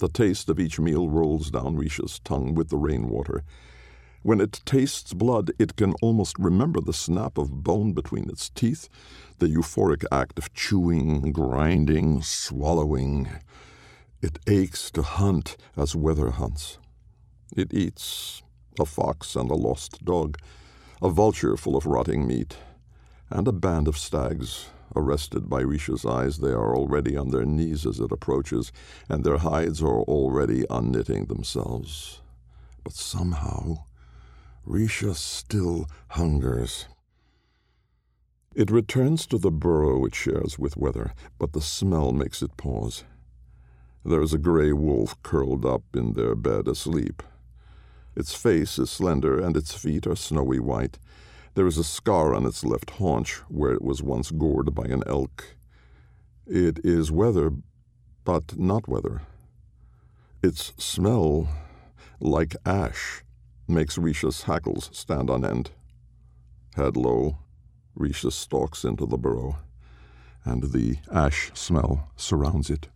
The 0.00 0.08
taste 0.08 0.48
of 0.48 0.58
each 0.58 0.80
meal 0.80 1.10
rolls 1.10 1.50
down 1.50 1.76
Risha's 1.76 2.20
tongue 2.20 2.54
with 2.54 2.70
the 2.70 2.78
rainwater. 2.78 3.44
When 4.22 4.40
it 4.40 4.62
tastes 4.64 5.12
blood, 5.12 5.50
it 5.58 5.76
can 5.76 5.92
almost 6.00 6.38
remember 6.38 6.80
the 6.80 6.94
snap 6.94 7.36
of 7.36 7.62
bone 7.62 7.92
between 7.92 8.30
its 8.30 8.48
teeth, 8.48 8.88
the 9.40 9.48
euphoric 9.48 10.06
act 10.10 10.38
of 10.38 10.54
chewing, 10.54 11.32
grinding, 11.32 12.22
swallowing. 12.22 13.28
It 14.22 14.38
aches 14.46 14.90
to 14.92 15.02
hunt 15.02 15.58
as 15.76 15.94
weather 15.94 16.30
hunts. 16.30 16.78
It 17.54 17.74
eats 17.74 18.42
a 18.78 18.86
fox 18.86 19.36
and 19.36 19.50
a 19.50 19.54
lost 19.54 20.02
dog, 20.02 20.38
a 21.02 21.10
vulture 21.10 21.58
full 21.58 21.76
of 21.76 21.84
rotting 21.84 22.26
meat, 22.26 22.56
and 23.28 23.46
a 23.46 23.52
band 23.52 23.86
of 23.86 23.98
stags. 23.98 24.70
Arrested 24.96 25.48
by 25.48 25.62
Risha's 25.62 26.04
eyes, 26.04 26.38
they 26.38 26.50
are 26.50 26.74
already 26.74 27.16
on 27.16 27.30
their 27.30 27.44
knees 27.44 27.86
as 27.86 28.00
it 28.00 28.10
approaches, 28.10 28.72
and 29.08 29.22
their 29.22 29.38
hides 29.38 29.82
are 29.82 30.00
already 30.00 30.64
unknitting 30.68 31.28
themselves. 31.28 32.20
But 32.82 32.94
somehow, 32.94 33.84
Risha 34.66 35.14
still 35.14 35.86
hungers. 36.08 36.86
It 38.54 38.70
returns 38.70 39.26
to 39.28 39.38
the 39.38 39.52
burrow 39.52 40.04
it 40.04 40.14
shares 40.14 40.58
with 40.58 40.76
Weather, 40.76 41.14
but 41.38 41.52
the 41.52 41.60
smell 41.60 42.12
makes 42.12 42.42
it 42.42 42.56
pause. 42.56 43.04
There 44.04 44.22
is 44.22 44.32
a 44.32 44.38
gray 44.38 44.72
wolf 44.72 45.20
curled 45.22 45.64
up 45.64 45.82
in 45.94 46.14
their 46.14 46.34
bed 46.34 46.66
asleep. 46.66 47.22
Its 48.16 48.34
face 48.34 48.78
is 48.78 48.90
slender, 48.90 49.38
and 49.38 49.56
its 49.56 49.72
feet 49.72 50.06
are 50.06 50.16
snowy 50.16 50.58
white. 50.58 50.98
There 51.54 51.66
is 51.66 51.78
a 51.78 51.84
scar 51.84 52.34
on 52.34 52.46
its 52.46 52.64
left 52.64 52.90
haunch 52.90 53.38
where 53.48 53.72
it 53.72 53.82
was 53.82 54.02
once 54.02 54.30
gored 54.30 54.74
by 54.74 54.84
an 54.84 55.02
elk. 55.06 55.56
It 56.46 56.78
is 56.84 57.10
weather, 57.10 57.52
but 58.24 58.56
not 58.56 58.88
weather. 58.88 59.22
Its 60.42 60.72
smell, 60.78 61.48
like 62.20 62.54
ash, 62.64 63.22
makes 63.66 63.98
Risha's 63.98 64.42
hackles 64.42 64.90
stand 64.92 65.28
on 65.28 65.44
end. 65.44 65.70
Head 66.76 66.96
low, 66.96 67.38
Risha 67.98 68.30
stalks 68.30 68.84
into 68.84 69.04
the 69.04 69.18
burrow, 69.18 69.58
and 70.44 70.72
the 70.72 70.98
ash 71.12 71.50
smell 71.54 72.10
surrounds 72.16 72.70
it. 72.70 72.88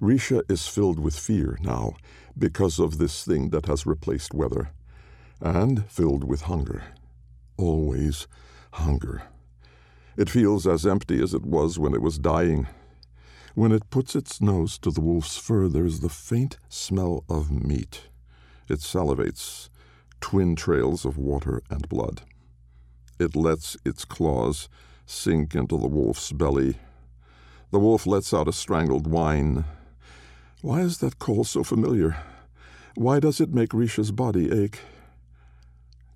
Risha 0.00 0.42
is 0.50 0.66
filled 0.66 0.98
with 0.98 1.18
fear 1.18 1.58
now 1.60 1.94
because 2.36 2.78
of 2.78 2.98
this 2.98 3.24
thing 3.24 3.50
that 3.50 3.66
has 3.66 3.86
replaced 3.86 4.34
weather, 4.34 4.70
and 5.40 5.86
filled 5.90 6.24
with 6.24 6.42
hunger. 6.42 6.82
Always 7.56 8.26
hunger. 8.72 9.22
It 10.16 10.30
feels 10.30 10.66
as 10.66 10.86
empty 10.86 11.22
as 11.22 11.34
it 11.34 11.44
was 11.44 11.78
when 11.78 11.94
it 11.94 12.02
was 12.02 12.18
dying. 12.18 12.66
When 13.54 13.72
it 13.72 13.88
puts 13.90 14.14
its 14.14 14.40
nose 14.40 14.78
to 14.78 14.90
the 14.90 15.00
wolf's 15.00 15.38
fur, 15.38 15.68
there 15.68 15.86
is 15.86 16.00
the 16.00 16.08
faint 16.08 16.58
smell 16.68 17.24
of 17.28 17.50
meat. 17.50 18.08
It 18.68 18.80
salivates, 18.80 19.68
twin 20.20 20.56
trails 20.56 21.04
of 21.04 21.16
water 21.16 21.62
and 21.70 21.88
blood. 21.88 22.22
It 23.18 23.34
lets 23.34 23.76
its 23.84 24.04
claws 24.04 24.68
sink 25.06 25.54
into 25.54 25.78
the 25.78 25.88
wolf's 25.88 26.32
belly. 26.32 26.78
The 27.70 27.78
wolf 27.78 28.06
lets 28.06 28.34
out 28.34 28.48
a 28.48 28.52
strangled 28.52 29.06
whine. 29.06 29.64
Why 30.60 30.80
is 30.80 30.98
that 30.98 31.18
call 31.18 31.44
so 31.44 31.64
familiar? 31.64 32.16
Why 32.94 33.20
does 33.20 33.40
it 33.40 33.54
make 33.54 33.70
Risha's 33.70 34.12
body 34.12 34.50
ache? 34.52 34.80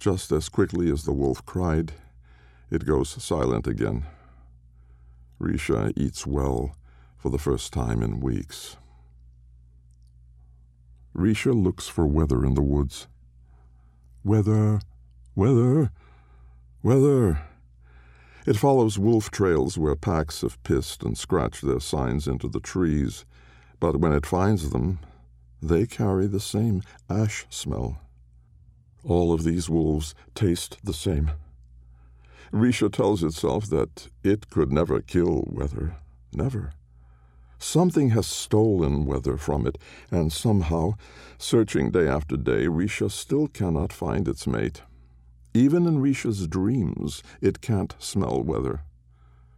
Just 0.01 0.33
as 0.33 0.49
quickly 0.49 0.91
as 0.91 1.05
the 1.05 1.13
wolf 1.13 1.45
cried, 1.45 1.93
it 2.71 2.87
goes 2.87 3.23
silent 3.23 3.67
again. 3.67 4.07
Risha 5.39 5.93
eats 5.95 6.27
well 6.27 6.75
for 7.19 7.29
the 7.29 7.39
first 7.39 7.71
time 7.71 8.03
in 8.03 8.19
weeks. 8.19 8.79
Risha 11.15 11.53
looks 11.53 11.87
for 11.87 12.07
weather 12.07 12.47
in 12.47 12.55
the 12.55 12.63
woods. 12.63 13.09
Weather, 14.25 14.81
weather, 15.35 15.91
weather. 16.83 17.43
It 18.47 18.57
follows 18.57 18.99
wolf 18.99 19.31
trails 19.31 19.77
where 19.77 19.97
packs 19.97 20.41
have 20.41 20.63
pissed 20.63 21.03
and 21.03 21.19
scratched 21.19 21.61
their 21.61 21.81
signs 21.81 22.27
into 22.27 22.49
the 22.49 22.61
trees, 22.61 23.27
but 23.79 23.97
when 23.97 24.13
it 24.13 24.25
finds 24.25 24.71
them, 24.71 25.01
they 25.61 25.85
carry 25.85 26.27
the 26.27 26.41
same 26.41 26.81
ash 27.11 27.45
smell. 27.51 28.01
All 29.05 29.33
of 29.33 29.45
these 29.45 29.71
wolves 29.71 30.15
taste 30.35 30.79
the 30.85 30.93
same. 30.93 31.33
Risha 32.53 32.93
tells 32.93 33.23
itself 33.23 33.67
that 33.67 34.09
it 34.25 34.51
could 34.51 34.73
never 34.73 35.01
kill 35.01 35.45
Weather. 35.47 35.97
Never. 36.33 36.73
Something 37.59 38.11
has 38.11 38.27
stolen 38.27 39.07
Weather 39.07 39.37
from 39.37 39.67
it, 39.67 39.79
and 40.11 40.33
somehow, 40.33 40.95
searching 41.39 41.91
day 41.91 42.09
after 42.09 42.37
day, 42.37 42.67
Risha 42.67 43.11
still 43.11 43.49
cannot 43.49 43.93
find 43.93 44.27
its 44.27 44.47
mate. 44.47 44.83
Even 45.53 45.87
in 45.87 46.01
Risha's 46.01 46.47
dreams, 46.47 47.23
it 47.41 47.61
can't 47.61 47.95
smell 47.99 48.43
Weather. 48.43 48.83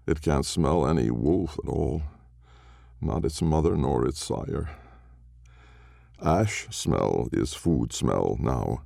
It 0.06 0.20
can't 0.20 0.44
smell 0.44 0.86
any 0.86 1.10
wolf 1.10 1.58
at 1.62 1.68
all. 1.68 2.02
Not 3.00 3.24
its 3.24 3.40
mother 3.40 3.76
nor 3.76 4.06
its 4.06 4.24
sire. 4.24 4.70
Ash 6.20 6.66
smell 6.70 7.28
is 7.32 7.54
food 7.54 7.92
smell 7.92 8.36
now, 8.40 8.82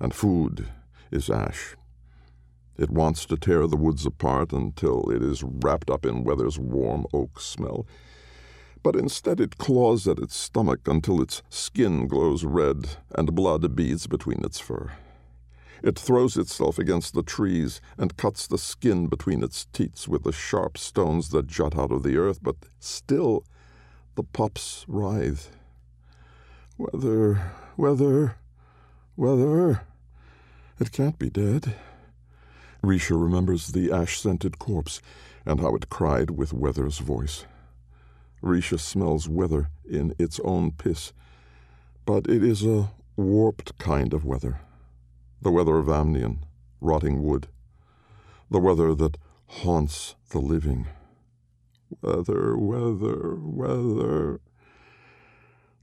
and 0.00 0.14
food 0.14 0.68
is 1.10 1.30
ash. 1.30 1.76
It 2.78 2.90
wants 2.90 3.24
to 3.26 3.36
tear 3.36 3.66
the 3.66 3.76
woods 3.76 4.04
apart 4.04 4.52
until 4.52 5.10
it 5.10 5.22
is 5.22 5.42
wrapped 5.42 5.90
up 5.90 6.04
in 6.04 6.24
Weather's 6.24 6.58
warm 6.58 7.06
oak 7.12 7.40
smell. 7.40 7.86
But 8.82 8.96
instead, 8.96 9.40
it 9.40 9.58
claws 9.58 10.06
at 10.06 10.18
its 10.18 10.36
stomach 10.36 10.86
until 10.86 11.20
its 11.22 11.42
skin 11.48 12.06
glows 12.06 12.44
red 12.44 12.96
and 13.14 13.34
blood 13.34 13.74
beads 13.74 14.06
between 14.06 14.44
its 14.44 14.60
fur. 14.60 14.92
It 15.82 15.98
throws 15.98 16.36
itself 16.36 16.78
against 16.78 17.14
the 17.14 17.22
trees 17.22 17.80
and 17.98 18.16
cuts 18.16 18.46
the 18.46 18.58
skin 18.58 19.08
between 19.08 19.42
its 19.42 19.66
teats 19.72 20.06
with 20.06 20.24
the 20.24 20.32
sharp 20.32 20.78
stones 20.78 21.30
that 21.30 21.46
jut 21.46 21.76
out 21.76 21.92
of 21.92 22.02
the 22.02 22.16
earth, 22.16 22.38
but 22.42 22.56
still 22.78 23.44
the 24.14 24.22
pups 24.22 24.84
writhe. 24.88 25.50
Weather, 26.78 27.52
weather, 27.76 28.36
weather. 29.16 29.82
It 30.78 30.92
can't 30.92 31.18
be 31.18 31.30
dead. 31.30 31.74
Risha 32.82 33.20
remembers 33.20 33.68
the 33.68 33.90
ash 33.90 34.20
scented 34.20 34.58
corpse 34.58 35.00
and 35.44 35.60
how 35.60 35.74
it 35.74 35.88
cried 35.88 36.30
with 36.30 36.52
Weather's 36.52 36.98
voice. 36.98 37.46
Risha 38.42 38.78
smells 38.78 39.28
weather 39.28 39.70
in 39.88 40.14
its 40.18 40.38
own 40.40 40.72
piss, 40.72 41.12
but 42.04 42.28
it 42.28 42.44
is 42.44 42.64
a 42.64 42.90
warped 43.16 43.78
kind 43.78 44.12
of 44.12 44.24
weather. 44.24 44.60
The 45.40 45.50
weather 45.50 45.78
of 45.78 45.88
Amnion, 45.88 46.44
rotting 46.80 47.22
wood. 47.22 47.48
The 48.50 48.60
weather 48.60 48.94
that 48.94 49.16
haunts 49.46 50.14
the 50.30 50.38
living. 50.38 50.86
Weather, 52.02 52.56
weather, 52.56 53.36
weather. 53.36 54.40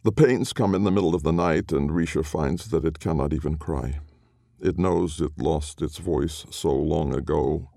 The 0.03 0.11
pains 0.11 0.51
come 0.51 0.75
in 0.75 0.83
the 0.83 0.91
middle 0.91 1.15
of 1.15 1.23
the 1.23 1.31
night, 1.31 1.71
and 1.71 1.89
Risha 1.89 2.25
finds 2.25 2.67
that 2.71 2.83
it 2.83 2.99
cannot 2.99 3.31
even 3.31 3.55
cry. 3.55 4.01
It 4.59 4.77
knows 4.77 5.21
it 5.21 5.37
lost 5.37 5.81
its 5.81 5.97
voice 5.97 6.45
so 6.49 6.75
long 6.75 7.15
ago, 7.15 7.69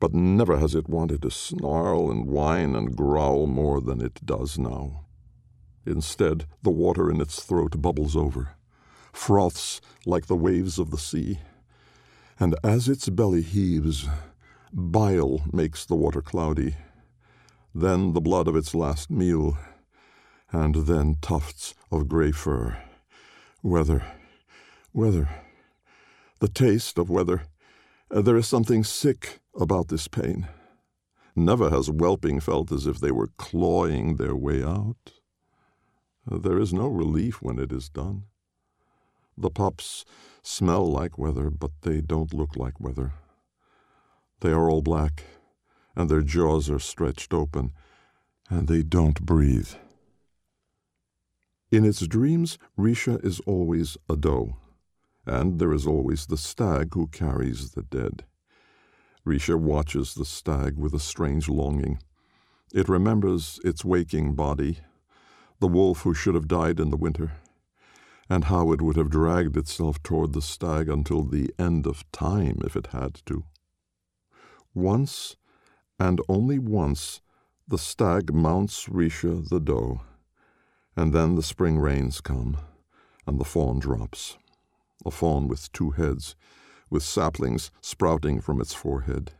but 0.00 0.12
never 0.12 0.56
has 0.56 0.74
it 0.74 0.88
wanted 0.88 1.22
to 1.22 1.30
snarl 1.30 2.10
and 2.10 2.26
whine 2.26 2.74
and 2.74 2.96
growl 2.96 3.46
more 3.46 3.80
than 3.80 4.00
it 4.00 4.26
does 4.26 4.58
now. 4.58 5.04
Instead, 5.86 6.46
the 6.64 6.70
water 6.70 7.12
in 7.12 7.20
its 7.20 7.40
throat 7.40 7.80
bubbles 7.80 8.16
over, 8.16 8.56
froths 9.12 9.80
like 10.04 10.26
the 10.26 10.34
waves 10.34 10.80
of 10.80 10.90
the 10.90 10.98
sea, 10.98 11.38
and 12.40 12.56
as 12.64 12.88
its 12.88 13.08
belly 13.08 13.42
heaves, 13.42 14.08
bile 14.72 15.44
makes 15.52 15.84
the 15.84 15.94
water 15.94 16.20
cloudy, 16.20 16.74
then 17.72 18.14
the 18.14 18.20
blood 18.20 18.48
of 18.48 18.56
its 18.56 18.74
last 18.74 19.12
meal, 19.12 19.56
and 20.64 20.86
then 20.86 21.16
tufts 21.20 21.74
of 21.90 22.08
gray 22.08 22.32
fur. 22.32 22.78
Weather, 23.62 24.02
weather 24.92 25.28
the 26.38 26.48
taste 26.48 26.98
of 26.98 27.10
weather. 27.10 27.42
Uh, 28.10 28.20
there 28.20 28.36
is 28.36 28.46
something 28.46 28.84
sick 28.84 29.40
about 29.58 29.88
this 29.88 30.08
pain. 30.08 30.48
Never 31.34 31.70
has 31.70 31.90
whelping 31.90 32.40
felt 32.40 32.72
as 32.72 32.86
if 32.86 33.00
they 33.00 33.10
were 33.10 33.30
clawing 33.36 34.16
their 34.16 34.36
way 34.36 34.62
out. 34.62 35.12
Uh, 36.30 36.38
there 36.38 36.58
is 36.58 36.72
no 36.72 36.86
relief 36.86 37.42
when 37.42 37.58
it 37.58 37.72
is 37.72 37.88
done. 37.88 38.24
The 39.36 39.50
pups 39.50 40.04
smell 40.42 40.90
like 40.90 41.18
weather, 41.18 41.50
but 41.50 41.72
they 41.82 42.00
don't 42.00 42.32
look 42.32 42.56
like 42.56 42.80
weather. 42.80 43.12
They 44.40 44.50
are 44.50 44.70
all 44.70 44.82
black, 44.82 45.24
and 45.94 46.08
their 46.08 46.22
jaws 46.22 46.70
are 46.70 46.78
stretched 46.78 47.34
open, 47.34 47.72
and 48.48 48.68
they 48.68 48.82
don't 48.82 49.20
breathe. 49.22 49.72
In 51.70 51.84
its 51.84 52.06
dreams, 52.06 52.58
Risha 52.78 53.22
is 53.24 53.40
always 53.40 53.96
a 54.08 54.16
doe 54.16 54.56
and 55.26 55.58
there 55.58 55.72
is 55.72 55.86
always 55.86 56.26
the 56.26 56.36
stag 56.36 56.94
who 56.94 57.08
carries 57.08 57.72
the 57.72 57.82
dead. 57.82 58.24
Risha 59.26 59.58
watches 59.58 60.14
the 60.14 60.24
stag 60.24 60.78
with 60.78 60.94
a 60.94 61.00
strange 61.00 61.48
longing. 61.48 61.98
It 62.72 62.88
remembers 62.88 63.58
its 63.64 63.84
waking 63.84 64.34
body, 64.34 64.78
the 65.58 65.66
wolf 65.66 66.02
who 66.02 66.14
should 66.14 66.36
have 66.36 66.46
died 66.46 66.78
in 66.78 66.90
the 66.90 66.96
winter, 66.96 67.32
and 68.30 68.44
how 68.44 68.70
it 68.70 68.80
would 68.80 68.96
have 68.96 69.10
dragged 69.10 69.56
itself 69.56 70.00
toward 70.02 70.32
the 70.32 70.42
stag 70.42 70.88
until 70.88 71.22
the 71.22 71.52
end 71.58 71.86
of 71.86 72.10
time 72.12 72.60
if 72.64 72.76
it 72.76 72.88
had 72.88 73.20
to. 73.26 73.44
Once, 74.74 75.36
and 75.98 76.20
only 76.28 76.58
once, 76.58 77.20
the 77.66 77.78
stag 77.78 78.32
mounts 78.32 78.86
Risha 78.86 79.48
the 79.48 79.58
doe, 79.58 80.02
and 80.96 81.12
then 81.12 81.34
the 81.34 81.42
spring 81.42 81.78
rains 81.78 82.20
come, 82.20 82.56
and 83.26 83.38
the 83.38 83.44
fawn 83.44 83.78
drops 83.78 84.36
a 85.06 85.10
fawn 85.10 85.48
with 85.48 85.70
two 85.72 85.90
heads, 85.90 86.34
with 86.90 87.02
saplings 87.02 87.70
sprouting 87.80 88.40
from 88.40 88.60
its 88.60 88.74
forehead, 88.74 89.32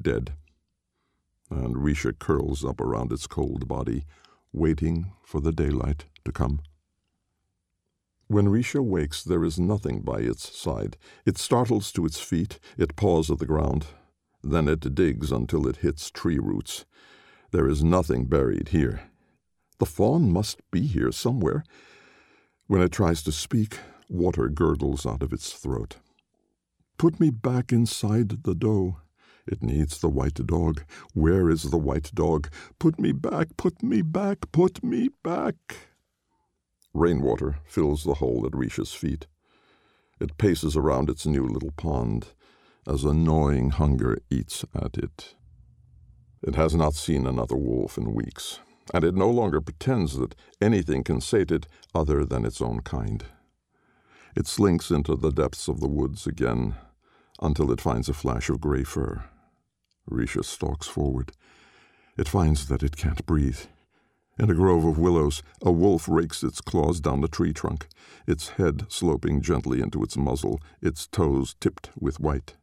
dead. 0.00 0.34
And 1.50 1.76
Risha 1.76 2.18
curls 2.18 2.64
up 2.64 2.80
around 2.80 3.12
its 3.12 3.26
cold 3.26 3.68
body, 3.68 4.04
waiting 4.52 5.12
for 5.22 5.40
the 5.40 5.52
daylight 5.52 6.06
to 6.24 6.32
come. 6.32 6.60
When 8.26 8.46
Risha 8.46 8.82
wakes, 8.82 9.22
there 9.22 9.44
is 9.44 9.58
nothing 9.58 10.00
by 10.00 10.18
its 10.18 10.56
side. 10.56 10.96
It 11.26 11.38
startles 11.38 11.92
to 11.92 12.06
its 12.06 12.20
feet, 12.20 12.58
it 12.78 12.96
paws 12.96 13.30
at 13.30 13.38
the 13.38 13.46
ground. 13.46 13.86
Then 14.42 14.68
it 14.68 14.94
digs 14.94 15.30
until 15.30 15.66
it 15.66 15.76
hits 15.76 16.10
tree 16.10 16.38
roots. 16.38 16.84
There 17.50 17.68
is 17.68 17.84
nothing 17.84 18.26
buried 18.26 18.68
here. 18.68 19.02
The 19.78 19.86
fawn 19.86 20.30
must 20.30 20.58
be 20.70 20.86
here 20.86 21.12
somewhere. 21.12 21.64
When 22.66 22.80
it 22.80 22.92
tries 22.92 23.22
to 23.24 23.32
speak, 23.32 23.78
Water 24.08 24.48
gurgles 24.48 25.06
out 25.06 25.22
of 25.22 25.32
its 25.32 25.52
throat. 25.52 25.96
Put 26.98 27.18
me 27.18 27.30
back 27.30 27.72
inside 27.72 28.44
the 28.44 28.54
doe. 28.54 28.98
It 29.46 29.62
needs 29.62 29.98
the 29.98 30.08
white 30.08 30.46
dog. 30.46 30.84
Where 31.14 31.50
is 31.50 31.64
the 31.64 31.78
white 31.78 32.14
dog? 32.14 32.48
Put 32.78 32.98
me 32.98 33.12
back, 33.12 33.56
put 33.56 33.82
me 33.82 34.02
back, 34.02 34.52
put 34.52 34.82
me 34.82 35.08
back. 35.22 35.56
Rainwater 36.92 37.58
fills 37.66 38.04
the 38.04 38.14
hole 38.14 38.44
at 38.46 38.54
Risha's 38.54 38.92
feet. 38.92 39.26
It 40.20 40.38
paces 40.38 40.76
around 40.76 41.10
its 41.10 41.26
new 41.26 41.46
little 41.46 41.72
pond 41.72 42.28
as 42.86 43.04
a 43.04 43.12
gnawing 43.12 43.70
hunger 43.70 44.18
eats 44.30 44.64
at 44.74 44.96
it. 44.96 45.34
It 46.42 46.54
has 46.54 46.74
not 46.74 46.94
seen 46.94 47.26
another 47.26 47.56
wolf 47.56 47.98
in 47.98 48.14
weeks, 48.14 48.60
and 48.92 49.04
it 49.04 49.14
no 49.14 49.30
longer 49.30 49.60
pretends 49.60 50.16
that 50.18 50.34
anything 50.60 51.02
can 51.02 51.20
sate 51.20 51.50
it 51.50 51.66
other 51.94 52.24
than 52.24 52.44
its 52.44 52.60
own 52.60 52.80
kind. 52.80 53.24
It 54.36 54.46
slinks 54.46 54.90
into 54.90 55.14
the 55.14 55.30
depths 55.30 55.68
of 55.68 55.80
the 55.80 55.88
woods 55.88 56.26
again 56.26 56.74
until 57.40 57.70
it 57.70 57.80
finds 57.80 58.08
a 58.08 58.14
flash 58.14 58.50
of 58.50 58.60
gray 58.60 58.84
fur. 58.84 59.24
Risha 60.10 60.44
stalks 60.44 60.86
forward. 60.86 61.32
It 62.16 62.28
finds 62.28 62.66
that 62.68 62.82
it 62.82 62.96
can't 62.96 63.24
breathe. 63.26 63.60
In 64.38 64.50
a 64.50 64.54
grove 64.54 64.84
of 64.84 64.98
willows, 64.98 65.42
a 65.62 65.70
wolf 65.70 66.08
rakes 66.08 66.42
its 66.42 66.60
claws 66.60 67.00
down 67.00 67.20
the 67.20 67.28
tree 67.28 67.52
trunk, 67.52 67.86
its 68.26 68.50
head 68.50 68.86
sloping 68.88 69.40
gently 69.40 69.80
into 69.80 70.02
its 70.02 70.16
muzzle, 70.16 70.60
its 70.82 71.06
toes 71.06 71.54
tipped 71.60 71.90
with 71.98 72.18
white. 72.18 72.56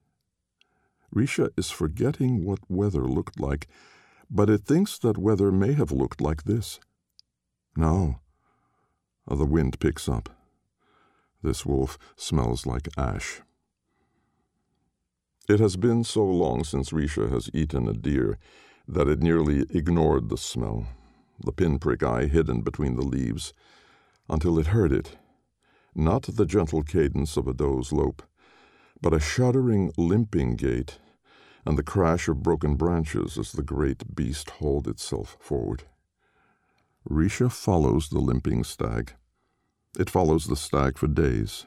Risha 1.16 1.50
is 1.58 1.72
forgetting 1.72 2.44
what 2.44 2.60
weather 2.70 3.06
looked 3.06 3.40
like, 3.40 3.68
but 4.34 4.50
it 4.50 4.66
thinks 4.66 4.98
that 5.00 5.18
weather 5.18 5.52
may 5.52 5.74
have 5.74 5.92
looked 5.92 6.22
like 6.22 6.44
this. 6.44 6.80
Now, 7.76 8.22
uh, 9.28 9.36
the 9.36 9.46
wind 9.46 9.80
picks 9.80 10.08
up. 10.08 10.30
This 11.44 11.66
wolf 11.66 11.98
smells 12.16 12.66
like 12.66 12.88
ash. 12.98 13.42
It 15.50 15.60
has 15.60 15.76
been 15.76 16.06
so 16.06 16.24
long 16.24 16.64
since 16.64 16.92
Risha 16.92 17.30
has 17.30 17.50
eaten 17.54 17.90
a 17.90 17.94
deer 17.94 18.38
that 18.88 19.10
it 19.10 19.22
nearly 19.22 19.66
ignored 19.70 20.30
the 20.30 20.38
smell, 20.38 20.88
the 21.44 21.52
pinprick 21.52 22.02
eye 22.02 22.28
hidden 22.28 22.62
between 22.62 22.96
the 22.96 23.06
leaves, 23.06 23.54
until 24.30 24.58
it 24.58 24.68
heard 24.68 24.94
it. 24.94 25.18
Not 25.94 26.24
the 26.24 26.46
gentle 26.46 26.84
cadence 26.84 27.36
of 27.36 27.48
a 27.48 27.54
doe's 27.54 27.92
lope, 27.92 28.24
but 29.02 29.14
a 29.14 29.20
shuddering, 29.20 29.92
limping 29.98 30.56
gait, 30.56 31.00
and 31.66 31.78
the 31.78 31.84
crash 31.84 32.28
of 32.28 32.44
broken 32.44 32.76
branches 32.76 33.38
as 33.38 33.52
the 33.52 33.64
great 33.64 34.16
beast 34.16 34.50
hauled 34.52 34.88
itself 34.88 35.38
forward. 35.40 35.84
Risha 37.10 37.52
follows 37.52 38.10
the 38.10 38.20
limping 38.20 38.64
stag. 38.64 39.14
It 40.00 40.10
follows 40.10 40.48
the 40.48 40.56
stag 40.56 40.98
for 40.98 41.08
days. 41.08 41.66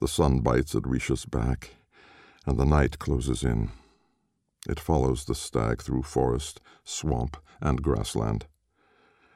The 0.00 0.08
sun 0.08 0.40
bites 0.40 0.74
at 0.74 0.82
Risha's 0.82 1.24
back, 1.24 1.76
and 2.46 2.58
the 2.58 2.64
night 2.64 2.98
closes 2.98 3.42
in. 3.42 3.70
It 4.68 4.78
follows 4.78 5.24
the 5.24 5.34
stag 5.34 5.82
through 5.82 6.02
forest, 6.02 6.60
swamp, 6.84 7.36
and 7.60 7.82
grassland. 7.82 8.46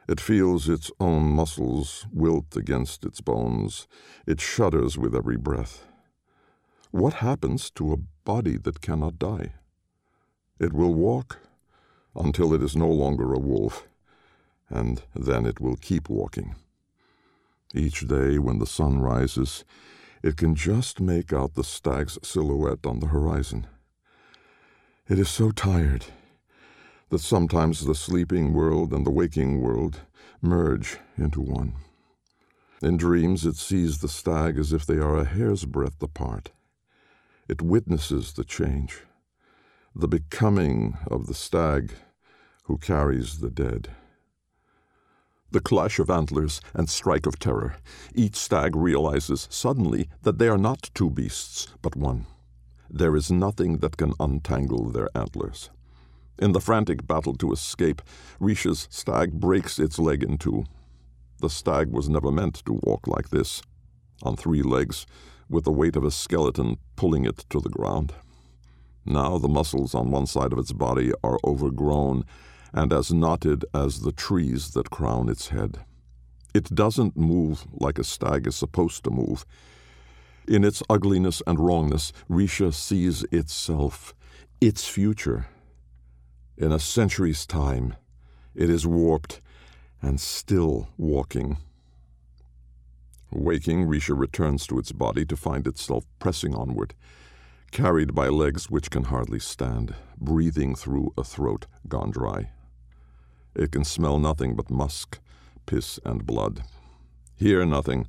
It 0.09 0.21
feels 0.21 0.69
its 0.69 0.91
own 1.01 1.23
muscles 1.23 2.07
wilt 2.13 2.57
against 2.57 3.05
its 3.05 3.21
bones. 3.21 3.87
It 4.27 4.41
shudders 4.41 4.99
with 4.99 5.15
every 5.15 5.37
breath. 5.37 5.87
What 6.91 7.15
happens 7.15 7.71
to 7.73 7.93
a 7.93 7.99
body 8.25 8.57
that 8.59 8.81
cannot 8.81 9.19
die? 9.19 9.53
It 10.59 10.73
will 10.73 10.95
walk 10.95 11.39
until 12.15 12.55
it 12.55 12.63
is 12.63 12.77
no 12.77 12.89
longer 12.89 13.33
a 13.33 13.39
wolf, 13.39 13.87
and 14.69 15.03
then 15.15 15.47
it 15.47 15.61
will 15.61 15.77
keep 15.77 16.09
walking. 16.09 16.55
Each 17.75 18.07
day 18.07 18.39
when 18.39 18.59
the 18.59 18.67
sun 18.67 19.01
rises, 19.01 19.65
it 20.23 20.37
can 20.37 20.55
just 20.55 21.01
make 21.01 21.33
out 21.33 21.55
the 21.55 21.65
stag's 21.65 22.19
silhouette 22.23 22.87
on 22.87 23.01
the 23.01 23.09
horizon. 23.09 23.67
It 25.09 25.19
is 25.19 25.29
so 25.29 25.51
tired 25.51 26.07
that 27.09 27.21
sometimes 27.21 27.85
the 27.85 27.95
sleeping 27.95 28.53
world 28.53 28.93
and 28.93 29.05
the 29.05 29.11
waking 29.11 29.61
world 29.61 30.01
merge 30.41 30.99
into 31.19 31.41
one. 31.41 31.75
In 32.81 32.97
dreams, 32.97 33.45
it 33.45 33.57
sees 33.57 33.99
the 33.99 34.09
stag 34.09 34.59
as 34.59 34.73
if 34.73 34.87
they 34.87 34.97
are 34.97 35.19
a 35.19 35.25
hair's 35.25 35.65
breadth 35.65 36.03
apart. 36.03 36.51
It 37.49 37.61
witnesses 37.61 38.33
the 38.33 38.45
change, 38.45 39.03
the 39.95 40.09
becoming 40.09 40.97
of 41.09 41.27
the 41.27 41.35
stag 41.35 41.93
who 42.65 42.79
carries 42.79 43.41
the 43.41 43.51
dead. 43.51 43.91
The 45.51 45.61
clash 45.61 45.99
of 45.99 46.09
antlers 46.09 46.61
and 46.73 46.89
strike 46.89 47.27
of 47.27 47.39
terror. 47.39 47.77
Each 48.15 48.37
stag 48.37 48.75
realizes 48.77 49.49
suddenly 49.51 50.09
that 50.23 50.39
they 50.39 50.49
are 50.49 50.57
not 50.57 50.91
two 50.95 51.11
beasts, 51.11 51.67
but 51.83 51.97
one. 51.97 52.27
There 52.89 53.17
is 53.17 53.31
nothing 53.31 53.79
that 53.79 53.97
can 53.97 54.15
untangle 54.21 54.91
their 54.91 55.09
antlers. 55.15 55.71
In 56.39 56.53
the 56.53 56.61
frantic 56.61 57.07
battle 57.07 57.35
to 57.35 57.53
escape, 57.53 58.03
Risha's 58.41 58.87
stag 58.91 59.33
breaks 59.33 59.79
its 59.79 59.99
leg 59.99 60.23
in 60.23 60.39
two. 60.39 60.65
The 61.41 61.51
stag 61.51 61.91
was 61.91 62.09
never 62.09 62.31
meant 62.31 62.65
to 62.65 62.81
walk 62.85 63.07
like 63.07 63.31
this, 63.31 63.63
on 64.23 64.37
three 64.37 64.63
legs, 64.63 65.07
with 65.49 65.65
the 65.65 65.73
weight 65.73 65.97
of 65.97 66.05
a 66.05 66.11
skeleton 66.11 66.79
pulling 66.97 67.25
it 67.25 67.45
to 67.51 67.61
the 67.61 67.69
ground. 67.69 68.15
Now 69.05 69.39
the 69.39 69.49
muscles 69.49 69.95
on 69.95 70.11
one 70.11 70.27
side 70.27 70.53
of 70.53 70.59
its 70.59 70.73
body 70.73 71.13
are 71.25 71.39
overgrown 71.45 72.25
and 72.73 72.93
as 72.93 73.13
knotted 73.13 73.65
as 73.75 74.01
the 74.01 74.13
trees 74.13 74.71
that 74.71 74.91
crown 74.91 75.29
its 75.29 75.49
head. 75.49 75.81
It 76.55 76.75
doesn't 76.75 77.17
move 77.17 77.67
like 77.73 77.99
a 77.99 78.05
stag 78.05 78.47
is 78.47 78.57
supposed 78.57 79.05
to 79.05 79.11
move. 79.11 79.45
In 80.47 80.65
its 80.65 80.83
ugliness 80.89 81.43
and 81.47 81.59
wrongness, 81.59 82.13
Risha 82.29 82.73
sees 82.75 83.25
itself, 83.25 84.15
its 84.61 84.87
future. 84.87 85.47
In 86.57 86.73
a 86.73 86.79
century's 86.79 87.47
time, 87.47 87.97
it 88.55 88.69
is 88.69 88.87
warped 88.87 89.41
and 90.01 90.21
still 90.21 90.89
walking. 90.97 91.59
Waking, 93.33 93.87
Risha 93.87 94.19
returns 94.19 94.67
to 94.67 94.79
its 94.79 94.93
body 94.93 95.25
to 95.27 95.37
find 95.37 95.67
itself 95.67 96.05
pressing 96.19 96.55
onward, 96.55 96.95
carried 97.71 98.15
by 98.15 98.29
legs 98.29 98.71
which 98.71 98.91
can 98.91 99.05
hardly 99.05 99.39
stand, 99.39 99.95
breathing 100.19 100.75
through 100.75 101.13
a 101.17 101.25
throat 101.25 101.67
gone 101.89 102.11
dry. 102.11 102.51
It 103.55 103.73
can 103.73 103.85
smell 103.85 104.19
nothing 104.19 104.55
but 104.55 104.71
musk, 104.71 105.19
piss, 105.67 105.99
and 106.05 106.27
blood. 106.27 106.63
Hear 107.37 107.65
nothing 107.65 108.07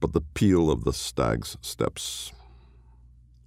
but 0.00 0.12
the 0.12 0.20
peal 0.20 0.70
of 0.70 0.84
the 0.84 0.92
stag's 0.92 1.56
steps. 1.60 2.32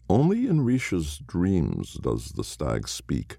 Only 0.10 0.48
in 0.48 0.66
Risha's 0.66 1.20
dreams 1.20 1.94
does 1.96 2.32
the 2.32 2.44
stag 2.44 2.88
speak. 2.88 3.38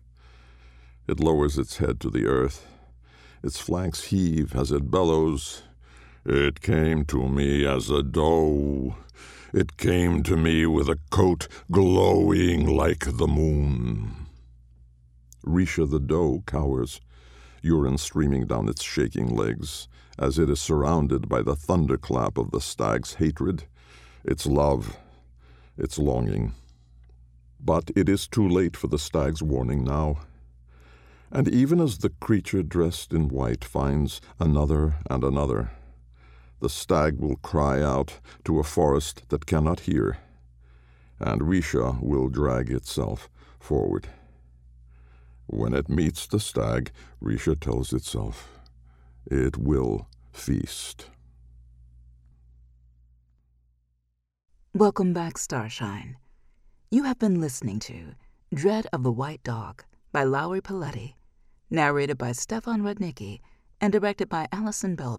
It 1.07 1.21
lowers 1.21 1.59
its 1.59 1.79
head 1.79 2.01
to 2.01 2.11
the 2.11 2.27
earth. 2.27 2.67
Its 3.43 3.59
flanks 3.59 4.05
heave 4.05 4.55
as 4.57 4.73
it 4.73 4.91
bellows. 4.91 5.63
It 6.29 6.61
came 6.61 7.05
to 7.05 7.29
me 7.29 7.65
as 7.65 7.89
a 7.89 8.03
doe. 8.03 8.97
It 9.53 9.77
came 9.77 10.25
to 10.25 10.37
me 10.37 10.67
with 10.67 10.89
a 10.89 10.99
coat 11.11 11.47
glowing 11.71 12.67
like 12.67 13.17
the 13.17 13.29
moon. 13.29 14.27
Risha 15.47 15.89
the 15.89 16.01
doe 16.01 16.43
cowers 16.45 17.01
urine 17.63 17.97
streaming 17.97 18.45
down 18.49 18.69
its 18.69 18.83
shaking 18.83 19.37
legs, 19.37 19.87
as 20.19 20.37
it 20.37 20.51
is 20.51 20.61
surrounded 20.61 21.29
by 21.29 21.43
the 21.43 21.55
thunderclap 21.55 22.39
of 22.39 22.51
the 22.51 22.61
stag's 22.61 23.15
hatred, 23.15 23.63
its 24.25 24.47
love, 24.47 24.97
its 25.79 25.97
longing. 25.97 26.55
But 27.61 27.93
it 27.95 28.09
is 28.09 28.27
too 28.27 28.49
late 28.49 28.77
for 28.77 28.89
the 28.89 28.99
stag's 28.99 29.45
warning 29.45 29.85
now. 29.85 30.19
And 31.31 31.47
even 31.47 31.81
as 31.81 31.99
the 31.99 32.11
creature 32.11 32.65
dressed 32.65 33.13
in 33.13 33.29
white 33.29 33.65
finds 33.65 34.21
another 34.41 34.97
and 35.09 35.23
another, 35.23 35.71
the 36.61 36.69
stag 36.69 37.19
will 37.19 37.37
cry 37.37 37.83
out 37.83 38.19
to 38.45 38.59
a 38.59 38.65
forest 38.65 39.29
that 39.29 39.47
cannot 39.47 39.81
hear, 39.81 40.19
and 41.19 41.43
Risha 41.43 42.01
will 42.03 42.29
drag 42.29 42.71
itself 42.71 43.29
forward. 43.61 44.09
When 45.47 45.75
it 45.75 45.89
meets 45.89 46.27
the 46.27 46.41
stag, 46.41 46.91
Risha 47.23 47.59
tells 47.59 47.93
itself, 47.93 48.49
it 49.27 49.57
will 49.57 50.09
feast. 50.33 51.07
Welcome 54.75 55.13
back, 55.13 55.39
Starshine. 55.39 56.17
You 56.91 57.05
have 57.05 57.19
been 57.19 57.41
listening 57.41 57.79
to 57.81 58.15
Dread 58.55 58.87
of 58.93 59.03
the 59.03 59.13
White 59.13 59.43
Dog 59.43 59.85
by 60.13 60.25
Lowry 60.25 60.61
Poletti, 60.61 61.15
narrated 61.71 62.19
by 62.19 62.33
Stefan 62.33 62.83
Rudnicki 62.83 63.41
and 63.81 63.93
directed 63.93 64.29
by 64.29 64.47
Allison 64.53 64.95
Bell 64.97 65.19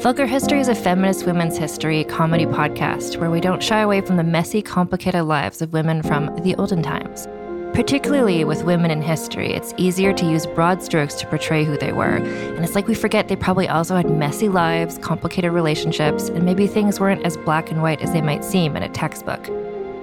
Vulgar 0.00 0.26
History 0.26 0.60
is 0.60 0.68
a 0.68 0.76
feminist 0.76 1.26
women's 1.26 1.58
history 1.58 2.04
comedy 2.04 2.46
podcast 2.46 3.16
where 3.16 3.32
we 3.32 3.40
don't 3.40 3.60
shy 3.60 3.80
away 3.80 4.00
from 4.00 4.16
the 4.16 4.22
messy, 4.22 4.62
complicated 4.62 5.24
lives 5.24 5.60
of 5.60 5.72
women 5.72 6.04
from 6.04 6.32
the 6.44 6.54
olden 6.54 6.84
times. 6.84 7.26
Particularly 7.74 8.44
with 8.44 8.62
women 8.62 8.92
in 8.92 9.02
history, 9.02 9.52
it's 9.52 9.74
easier 9.76 10.12
to 10.12 10.24
use 10.24 10.46
broad 10.46 10.84
strokes 10.84 11.14
to 11.16 11.26
portray 11.26 11.64
who 11.64 11.76
they 11.76 11.92
were, 11.92 12.14
and 12.14 12.64
it's 12.64 12.76
like 12.76 12.86
we 12.86 12.94
forget 12.94 13.26
they 13.26 13.34
probably 13.34 13.66
also 13.66 13.96
had 13.96 14.08
messy 14.08 14.48
lives, 14.48 14.98
complicated 14.98 15.50
relationships, 15.50 16.28
and 16.28 16.44
maybe 16.44 16.68
things 16.68 17.00
weren't 17.00 17.26
as 17.26 17.36
black 17.36 17.72
and 17.72 17.82
white 17.82 18.00
as 18.00 18.12
they 18.12 18.22
might 18.22 18.44
seem 18.44 18.76
in 18.76 18.84
a 18.84 18.88
textbook. 18.88 19.44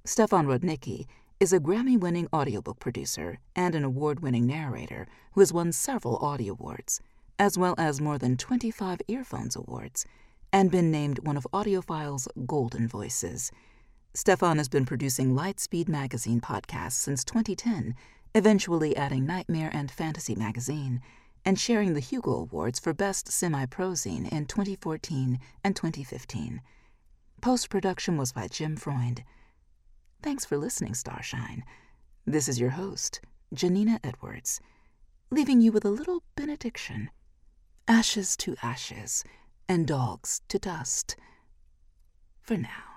Stefan 0.07 0.47
Rudnicki 0.47 1.05
is 1.39 1.53
a 1.53 1.61
Grammy 1.61 2.01
winning 2.01 2.29
audiobook 2.33 2.81
producer 2.81 3.39
and 3.55 3.75
an 3.75 3.85
award 3.85 4.21
winning 4.21 4.47
narrator 4.47 5.07
who 5.33 5.41
has 5.41 5.53
won 5.53 5.71
several 5.71 6.17
Audie 6.17 6.49
Awards, 6.49 7.03
as 7.39 7.59
well 7.59 7.75
as 7.77 8.01
more 8.01 8.17
than 8.17 8.39
25 8.39 9.03
Earphones 9.07 9.55
Awards 9.55 10.07
and 10.51 10.71
been 10.71 10.91
named 10.91 11.19
one 11.27 11.37
of 11.37 11.47
AudioFile's 11.53 12.27
Golden 12.47 12.89
Voices. 12.89 13.53
Stefan 14.15 14.59
has 14.59 14.69
been 14.69 14.87
producing 14.87 15.35
Lightspeed 15.35 15.89
Magazine 15.89 16.41
podcasts 16.41 16.93
since 16.93 17.25
2010, 17.25 17.95
eventually 18.35 18.97
adding 18.97 19.27
Nightmare 19.27 19.71
and 19.73 19.91
Fantasy 19.91 20.35
Magazine, 20.35 21.01
and 21.45 21.59
sharing 21.59 21.95
the 21.95 22.01
Hugo 22.01 22.33
Awards 22.33 22.79
for 22.79 22.95
Best 22.95 23.31
Semi 23.31 23.67
Prozine 23.67 24.31
in 24.31 24.47
2014 24.47 25.39
and 25.63 25.77
2015. 25.77 26.63
Post 27.41 27.69
production 27.69 28.17
was 28.17 28.33
by 28.33 28.49
Jim 28.49 28.77
Freund. 28.77 29.25
Thanks 30.23 30.45
for 30.45 30.57
listening, 30.57 30.95
Starshine. 30.95 31.65
This 32.25 32.49
is 32.49 32.59
your 32.61 32.71
host, 32.71 33.21
Janina 33.53 34.01
Edwards, 34.03 34.61
leaving 35.31 35.61
you 35.61 35.73
with 35.73 35.85
a 35.85 35.91
little 35.91 36.23
benediction 36.37 37.11
ashes 37.87 38.37
to 38.37 38.57
ashes, 38.63 39.25
and 39.69 39.87
dogs 39.87 40.41
to 40.49 40.59
dust. 40.59 41.17
For 42.41 42.57
now. 42.57 42.94